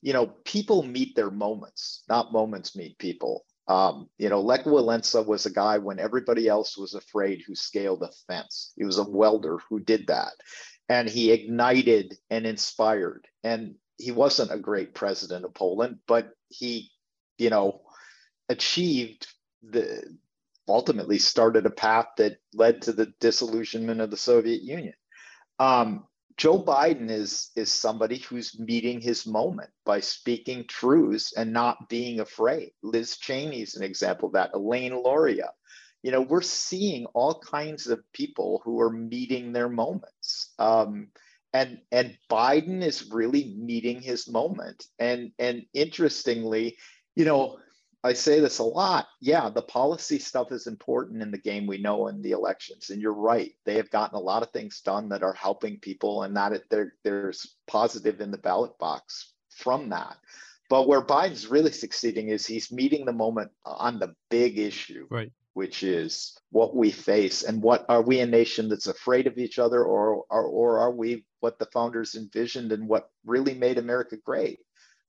you 0.03 0.13
know, 0.13 0.27
people 0.45 0.83
meet 0.83 1.15
their 1.15 1.31
moments, 1.31 2.03
not 2.09 2.33
moments 2.33 2.77
meet 2.77 2.99
people. 2.99 3.45
Um, 3.69 4.09
you 4.19 4.29
know, 4.29 4.41
Lech 4.41 4.65
Walesa 4.65 5.25
was 5.25 5.47
a 5.47 5.53
guy 5.53 5.79
when 5.79 6.01
everybody 6.01 6.49
else 6.49 6.77
was 6.77 6.95
afraid 6.95 7.43
who 7.47 7.55
scaled 7.55 8.03
a 8.03 8.11
fence. 8.27 8.73
He 8.77 8.85
was 8.85 8.99
a 8.99 9.09
welder 9.09 9.59
who 9.69 9.79
did 9.79 10.09
that. 10.09 10.33
And 10.89 11.09
he 11.09 11.31
ignited 11.31 12.17
and 12.31 12.47
inspired. 12.47 13.29
And 13.45 13.77
he 13.97 14.11
wasn't 14.11 14.53
a 14.53 14.59
great 14.59 14.95
president 14.95 15.45
of 15.45 15.55
Poland, 15.55 15.99
but 16.09 16.31
he, 16.49 16.91
you 17.39 17.51
know, 17.51 17.83
achieved 18.49 19.29
the 19.63 20.03
ultimately 20.67 21.19
started 21.19 21.67
a 21.67 21.71
path 21.71 22.07
that 22.17 22.39
led 22.55 22.83
to 22.83 22.93
the 22.93 23.13
disillusionment 23.21 24.01
of 24.01 24.11
the 24.11 24.17
Soviet 24.17 24.63
Union. 24.63 24.95
Um, 25.59 26.07
Joe 26.41 26.59
Biden 26.59 27.11
is 27.11 27.51
is 27.55 27.71
somebody 27.71 28.17
who's 28.17 28.59
meeting 28.59 28.99
his 28.99 29.27
moment 29.27 29.69
by 29.85 30.01
speaking 30.01 30.65
truths 30.67 31.35
and 31.37 31.53
not 31.53 31.91
being 31.91 32.21
afraid. 32.21 32.71
Liz 32.83 33.19
Cheney 33.19 33.61
is 33.61 33.77
an 33.77 33.83
example 33.83 34.29
of 34.29 34.33
that. 34.33 34.53
Elaine 34.55 35.03
Luria. 35.05 35.51
You 36.03 36.13
know, 36.13 36.23
we're 36.23 36.41
seeing 36.41 37.05
all 37.13 37.41
kinds 37.41 37.89
of 37.89 38.01
people 38.15 38.63
who 38.65 38.81
are 38.81 38.89
meeting 38.91 39.53
their 39.53 39.69
moments. 39.69 40.55
Um, 40.59 41.09
and 41.53 41.83
and 41.93 42.17
Biden 42.31 42.83
is 42.83 43.11
really 43.11 43.55
meeting 43.59 44.01
his 44.01 44.27
moment. 44.27 44.87
And 44.99 45.33
and 45.39 45.67
interestingly, 45.75 46.79
you 47.17 47.27
know, 47.27 47.59
I 48.03 48.15
say 48.15 48.41
this 48.41 48.59
a 48.59 48.65
lot. 48.65 49.09
Yeah, 49.21 49.51
the 49.51 49.63
policy 49.63 50.19
stuff 50.19 50.53
is 50.53 50.67
important 50.67 51.23
in 51.23 51.31
the 51.31 51.39
game 51.39 51.67
we 51.67 51.79
know 51.79 52.09
in 52.09 52.23
the 52.23 52.31
elections. 52.31 52.91
And 52.91 53.01
you're 53.03 53.13
right. 53.13 53.53
They 53.67 53.77
have 53.77 53.91
gotten 53.91 54.17
a 54.17 54.21
lot 54.21 54.43
of 54.43 54.51
things 54.51 54.81
done 54.81 55.09
that 55.11 55.23
are 55.23 55.35
helping 55.35 55.79
people 55.79 56.23
and 56.23 56.37
that 56.37 56.63
there, 56.71 56.95
there's 57.05 57.57
positive 57.67 58.21
in 58.21 58.31
the 58.31 58.39
ballot 58.39 58.79
box 58.79 59.35
from 59.51 59.91
that. 59.91 60.17
But 60.71 60.89
where 60.89 61.03
Biden's 61.03 61.49
really 61.49 61.73
succeeding 61.73 62.29
is 62.29 62.47
he's 62.47 62.73
meeting 62.73 63.05
the 63.05 63.13
moment 63.13 63.51
on 63.65 63.99
the 63.99 64.15
big 64.31 64.59
issue. 64.59 65.07
Right 65.11 65.33
which 65.55 65.83
is 65.83 66.39
what 66.51 66.77
we 66.77 66.91
face 66.91 67.43
and 67.43 67.63
what 67.63 67.85
are 67.89 68.03
we 68.03 68.21
a 68.21 68.27
nation 68.27 68.69
that's 68.69 68.87
afraid 68.87 69.27
of 69.27 69.39
each 69.39 69.59
other 69.59 69.85
or, 69.85 70.25
or, 70.31 70.45
or 70.45 70.79
are 70.79 70.93
we 70.93 71.25
what 71.41 71.59
the 71.59 71.67
founders 71.67 72.15
envisioned 72.15 72.73
and 72.73 72.89
what 72.89 73.11
really 73.25 73.55
made 73.55 73.79
America 73.79 74.17
great, 74.25 74.61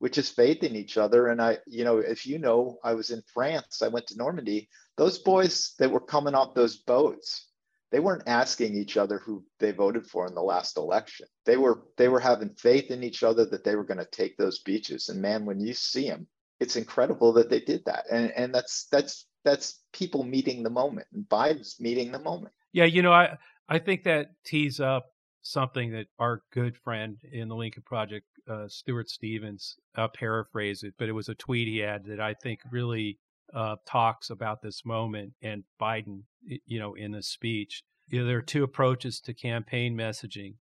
which 0.02 0.18
is 0.18 0.32
faith 0.32 0.64
in 0.64 0.76
each 0.76 0.98
other. 0.98 1.28
And 1.28 1.40
I, 1.40 1.60
you 1.68 1.84
know, 1.84 2.00
if 2.00 2.26
you 2.26 2.40
know, 2.40 2.80
I 2.84 2.96
was 2.96 3.12
in 3.12 3.22
France, 3.32 3.84
I 3.84 3.88
went 3.88 4.08
to 4.08 4.18
Normandy. 4.18 4.68
Those 4.98 5.20
boys 5.20 5.76
that 5.78 5.92
were 5.92 6.00
coming 6.00 6.34
off 6.34 6.56
those 6.56 6.78
boats, 6.78 7.46
they 7.92 8.00
weren't 8.00 8.24
asking 8.26 8.74
each 8.74 8.98
other 8.98 9.20
who 9.20 9.46
they 9.60 9.72
voted 9.72 10.08
for 10.08 10.26
in 10.26 10.34
the 10.34 10.42
last 10.42 10.76
election. 10.78 11.28
They 11.46 11.56
were 11.56 11.84
they 11.98 12.08
were 12.08 12.20
having 12.20 12.56
faith 12.56 12.90
in 12.90 13.04
each 13.04 13.22
other 13.22 13.46
that 13.46 13.64
they 13.64 13.76
were 13.76 13.84
going 13.84 14.00
to 14.00 14.06
take 14.06 14.38
those 14.38 14.64
beaches. 14.64 15.10
And 15.10 15.22
man, 15.22 15.46
when 15.46 15.60
you 15.60 15.76
see 15.76 16.10
them, 16.10 16.26
it's 16.60 16.78
incredible 16.78 17.34
that 17.34 17.52
they 17.52 17.60
did 17.60 17.86
that. 17.86 18.06
And 18.12 18.32
and 18.32 18.56
that's 18.56 18.88
that's 18.92 19.28
that's 19.46 19.84
people 19.94 20.24
meeting 20.24 20.64
the 20.64 20.72
moment 20.72 21.06
and 21.14 21.30
Biden's 21.30 21.80
meeting 21.80 22.12
the 22.12 22.18
moment. 22.18 22.56
Yeah, 22.74 22.86
you 22.86 23.04
know, 23.04 23.14
I 23.14 23.38
I 23.70 23.78
think 23.78 24.06
that 24.06 24.32
tees 24.46 24.80
up 24.80 25.11
something 25.42 25.92
that 25.92 26.08
our 26.20 26.42
good 26.52 26.78
friend 26.78 27.18
in 27.32 27.50
the 27.50 27.56
Lincoln 27.56 27.84
Project, 27.84 28.26
uh, 28.50 28.68
Stuart 28.68 29.10
Stevens, 29.10 29.76
uh, 29.96 30.08
paraphrased 30.08 30.84
it, 30.84 30.94
but 30.98 31.10
it 31.10 31.14
was 31.14 31.30
a 31.30 31.36
tweet 31.36 31.68
he 31.68 31.80
had 31.80 32.06
that 32.06 32.20
I 32.20 32.34
think 32.34 32.60
really 32.72 33.20
uh, 33.54 33.76
talks 33.86 34.30
about 34.30 34.62
this 34.62 34.86
moment 34.86 35.34
and 35.42 35.64
Biden, 35.82 36.24
you 36.66 36.80
know, 36.80 36.94
in 36.94 37.12
the 37.12 37.24
speech. 37.24 37.84
You 38.08 38.22
know, 38.22 38.28
there 38.28 38.38
are 38.38 38.44
two 38.44 38.64
approaches 38.64 39.20
to 39.22 39.34
campaign 39.34 39.96
messaging. 39.96 40.56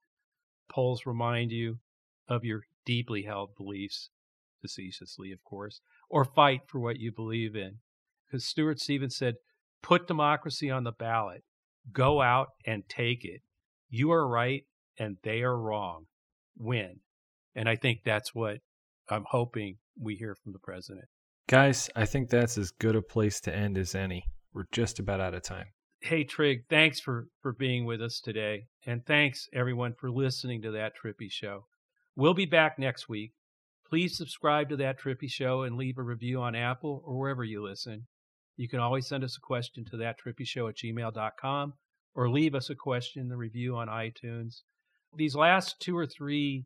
Polls 0.69 1.05
remind 1.05 1.51
you 1.51 1.79
of 2.27 2.43
your 2.43 2.63
deeply 2.85 3.23
held 3.23 3.55
beliefs, 3.55 4.09
facetiously, 4.61 5.31
of 5.31 5.43
course, 5.43 5.81
or 6.09 6.25
fight 6.25 6.61
for 6.67 6.79
what 6.79 6.99
you 6.99 7.11
believe 7.11 7.55
in. 7.55 7.77
Because 8.25 8.45
Stuart 8.45 8.79
Stevens 8.79 9.15
said, 9.15 9.35
put 9.81 10.07
democracy 10.07 10.69
on 10.69 10.83
the 10.83 10.91
ballot, 10.91 11.43
go 11.93 12.21
out 12.21 12.49
and 12.65 12.83
take 12.89 13.23
it 13.23 13.41
you 13.89 14.11
are 14.11 14.27
right 14.27 14.63
and 14.99 15.17
they 15.23 15.41
are 15.41 15.57
wrong, 15.57 16.05
win. 16.57 16.99
And 17.55 17.67
I 17.69 17.75
think 17.75 17.99
that's 18.03 18.33
what 18.35 18.59
I'm 19.09 19.25
hoping 19.29 19.77
we 19.99 20.15
hear 20.15 20.35
from 20.35 20.53
the 20.53 20.59
president. 20.59 21.05
Guys, 21.47 21.89
I 21.95 22.05
think 22.05 22.29
that's 22.29 22.57
as 22.57 22.71
good 22.71 22.95
a 22.95 23.01
place 23.01 23.39
to 23.41 23.55
end 23.55 23.77
as 23.77 23.95
any. 23.95 24.25
We're 24.53 24.65
just 24.71 24.99
about 24.99 25.21
out 25.21 25.33
of 25.33 25.43
time. 25.43 25.67
Hey 26.01 26.23
Trig, 26.23 26.65
thanks 26.69 26.99
for 26.99 27.27
for 27.41 27.53
being 27.53 27.85
with 27.85 28.01
us 28.03 28.19
today, 28.19 28.67
and 28.85 29.03
thanks 29.05 29.47
everyone 29.51 29.93
for 29.99 30.11
listening 30.11 30.61
to 30.61 30.71
that 30.71 30.93
Trippi 30.95 31.31
Show. 31.31 31.65
We'll 32.15 32.35
be 32.35 32.45
back 32.45 32.77
next 32.77 33.09
week. 33.09 33.33
Please 33.89 34.15
subscribe 34.15 34.69
to 34.69 34.77
that 34.77 34.99
Trippi 34.99 35.29
Show 35.29 35.63
and 35.63 35.75
leave 35.75 35.97
a 35.97 36.03
review 36.03 36.41
on 36.41 36.53
Apple 36.53 37.01
or 37.03 37.17
wherever 37.17 37.43
you 37.43 37.63
listen. 37.63 38.05
You 38.57 38.69
can 38.69 38.79
always 38.79 39.07
send 39.07 39.23
us 39.23 39.37
a 39.37 39.41
question 39.41 39.85
to 39.85 39.97
that 39.97 40.17
Trippi 40.19 40.45
Show 40.45 40.67
at 40.67 40.75
gmail.com 40.75 41.73
or 42.17 42.29
leave 42.29 42.55
us 42.55 42.69
a 42.71 42.75
question, 42.75 43.29
the 43.29 43.37
review 43.37 43.77
on 43.77 43.87
iTunes. 43.87 44.63
These 45.15 45.35
last 45.35 45.79
two 45.79 45.95
or 45.95 46.07
three 46.07 46.65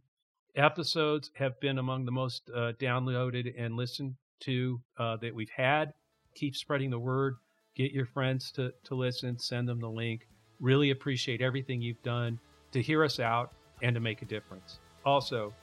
episodes 0.56 1.30
have 1.36 1.60
been 1.60 1.78
among 1.78 2.06
the 2.06 2.12
most 2.12 2.49
uh, 2.56 2.72
downloaded 2.80 3.54
and 3.58 3.76
listened 3.76 4.16
to 4.39 4.82
uh, 4.97 5.18
that 5.18 5.36
we've 5.36 5.52
had. 5.56 5.93
Keep 6.36 6.56
spreading 6.56 6.89
the 6.89 6.97
word. 6.97 7.36
Get 7.76 7.91
your 7.91 8.06
friends 8.06 8.52
to, 8.54 8.74
to 8.86 8.95
listen, 8.95 9.38
send 9.38 9.68
them 9.68 9.82
the 9.82 9.89
link. 9.89 10.22
Really 10.62 10.91
appreciate 10.91 11.41
everything 11.41 11.82
you've 11.82 12.02
done 12.02 12.39
to 12.72 12.82
hear 12.82 13.04
us 13.04 13.20
out 13.20 13.52
and 13.82 13.93
to 13.93 13.99
make 13.99 14.22
a 14.22 14.26
difference. 14.26 14.80
Also, 15.06 15.54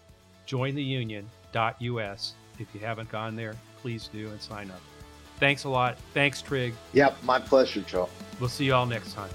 join 0.45 0.75
the 0.75 0.83
union.us. 0.83 2.35
If 2.59 2.67
you 2.75 2.81
haven't 2.81 3.11
gone 3.11 3.37
there, 3.37 3.55
please 3.81 4.09
do 4.09 4.29
and 4.29 4.41
sign 4.41 4.71
up. 4.71 4.81
Thanks 5.39 5.65
a 5.65 5.69
lot. 5.71 5.97
Thanks, 6.13 6.43
Trig. 6.43 6.75
Yep, 6.93 7.23
my 7.23 7.39
pleasure, 7.39 7.81
Joe. 7.83 8.09
We'll 8.39 8.49
see 8.51 8.67
you 8.67 8.75
all 8.75 8.87
next 8.87 9.15
time. 9.15 9.31